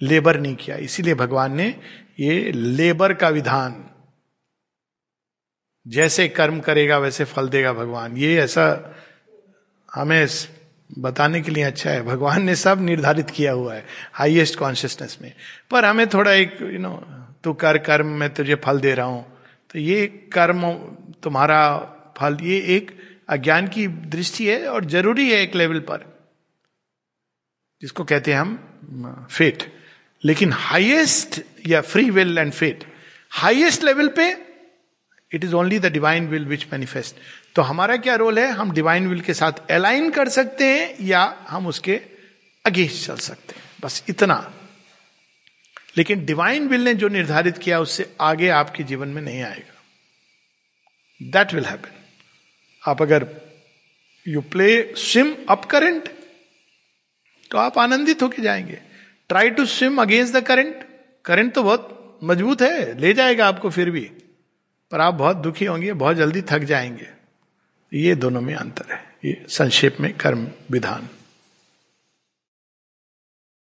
लेबर 0.00 0.40
नहीं 0.40 0.56
किया। 0.56 0.76
इसीलिए 0.76 1.14
भगवान 1.14 1.54
ने 1.56 1.66
ये 2.20 2.52
लेबर 2.52 3.14
का 3.14 3.28
विधान, 3.28 3.84
जैसे 5.86 6.28
कर्म 6.28 6.60
करेगा 6.60 6.98
वैसे 6.98 7.24
फल 7.24 7.48
देगा 7.48 7.72
भगवान। 7.72 8.16
ये 8.16 8.36
ऐसा 8.40 8.66
हमें 9.94 10.26
बताने 10.98 11.40
के 11.40 11.50
लिए 11.50 11.64
अच्छा 11.64 11.90
है। 11.90 12.02
भगवान 12.02 12.42
ने 12.44 12.54
सब 12.56 12.80
निर्धारित 12.80 13.30
किया 13.30 13.52
हुआ 13.52 13.74
है 13.74 13.84
हाईएस्ट 14.12 14.58
कॉन्शियसनेस 14.58 15.18
में। 15.22 15.32
पर 15.70 15.84
हमें 15.84 16.06
थोड़ा 16.08 16.32
एक 16.32 16.56
यू 16.62 16.78
नो 16.78 16.94
तू 17.44 17.52
कर, 17.52 17.78
कर्म, 17.78 18.06
मैं 18.06 18.32
तुझे 18.34 18.54
फल 18.54 18.80
दे 18.80 18.94
रहा 18.94 19.06
हूँ। 19.06 19.24
तो 19.70 19.78
ये 19.78 20.06
कर्म 20.32 20.72
तुम्हारा 21.22 21.60
फल, 22.18 22.38
ये 22.42 22.58
एक 22.76 22.90
अज्ञान 23.28 23.68
की 23.68 23.86
दृष्टि 23.86 24.46
है 24.46 24.66
और 24.68 24.84
ज़रूरी 24.84 25.30
है 25.30 25.40
एक 25.42 25.54
लेवल 25.54 25.80
पर, 25.80 26.04
जिसको 27.82 28.04
कहते 28.04 28.32
हैं 28.32 28.40
हम 28.40 29.26
फेट 29.30 29.62
लेकिन 30.24 30.52
हाईएस्ट 30.52 31.40
या 31.66 31.80
free 31.80 32.10
will 32.10 32.38
and 32.38 32.52
fate 32.52 32.84
highest 33.32 33.84
level 33.84 34.08
पे 34.08 34.30
it 35.32 35.44
is 35.44 35.54
only 35.54 35.78
the 35.78 35.86
divine 35.86 36.26
will 36.28 36.44
which 36.46 36.66
manifest 36.72 37.16
तो 37.54 37.62
हमारा 37.62 37.96
क्या 37.96 38.14
रोल 38.14 38.38
है? 38.38 38.50
हम 38.50 38.70
डिवाइन 38.72 39.06
विल 39.08 39.20
के 39.20 39.34
साथ 39.34 39.70
अलाइन 39.70 40.10
कर 40.10 40.28
सकते 40.28 40.66
हैं 40.66 40.94
या 41.00 41.22
हम 41.48 41.66
उसके 41.66 42.00
अगेंस्ट 42.64 43.06
चल 43.06 43.16
सकते 43.16 43.54
हैं। 43.56 43.62
बस 43.82 44.04
इतना। 44.08 44.36
लेकिन 45.96 46.24
डिवाइन 46.24 46.68
विल 46.68 46.80
ने 46.80 46.94
जो 46.94 47.08
निर्धारित 47.08 47.58
किया, 47.58 47.80
उससे 47.80 48.14
आगे 48.20 48.48
आपके 48.50 48.82
जीवन 48.82 49.08
में 49.08 49.22
नहीं 49.22 49.42
आएगा। 49.42 49.80
दैट 51.20 51.54
विल 51.54 51.64
हैपन 51.64 52.00
आप 52.82 53.02
अगर 53.02 53.26
you 54.26 54.40
play 54.42 54.94
swim 54.96 55.34
up 55.48 55.64
current 55.64 56.08
तो 57.50 57.58
आप 57.58 57.78
आनंदित 57.78 58.22
होकर 58.22 58.42
जाएँगे। 58.42 58.78
Try 59.28 59.50
to 59.50 59.66
swim 59.66 60.00
against 60.02 60.34
the 60.34 60.42
current 60.42 60.84
current 61.24 61.52
तो 61.54 61.62
बहुत 61.62 62.20
मज़बूत 62.24 62.62
है, 62.62 62.98
ले 63.00 63.12
जाएगा 63.12 63.46
आपको 63.46 63.70
फिर 63.70 63.90
भी। 63.90 64.10
पर 64.92 65.00
आप 65.00 65.14
बहुत 65.14 65.36
दुखी 65.36 65.64
होंगे, 65.64 65.92
बहुत 65.92 66.16
जल्दी 66.16 66.42
थक 66.42 66.64
जाएँगे। 66.64 67.08
ये 67.92 68.14
दोनों 68.14 68.40
में 68.40 68.54
अंतर 68.54 68.92
है। 68.92 69.04
ये 69.24 69.44
संक्षेप 69.48 69.96
में 70.00 70.12
कर्म 70.16 70.46
विधान। 70.70 71.08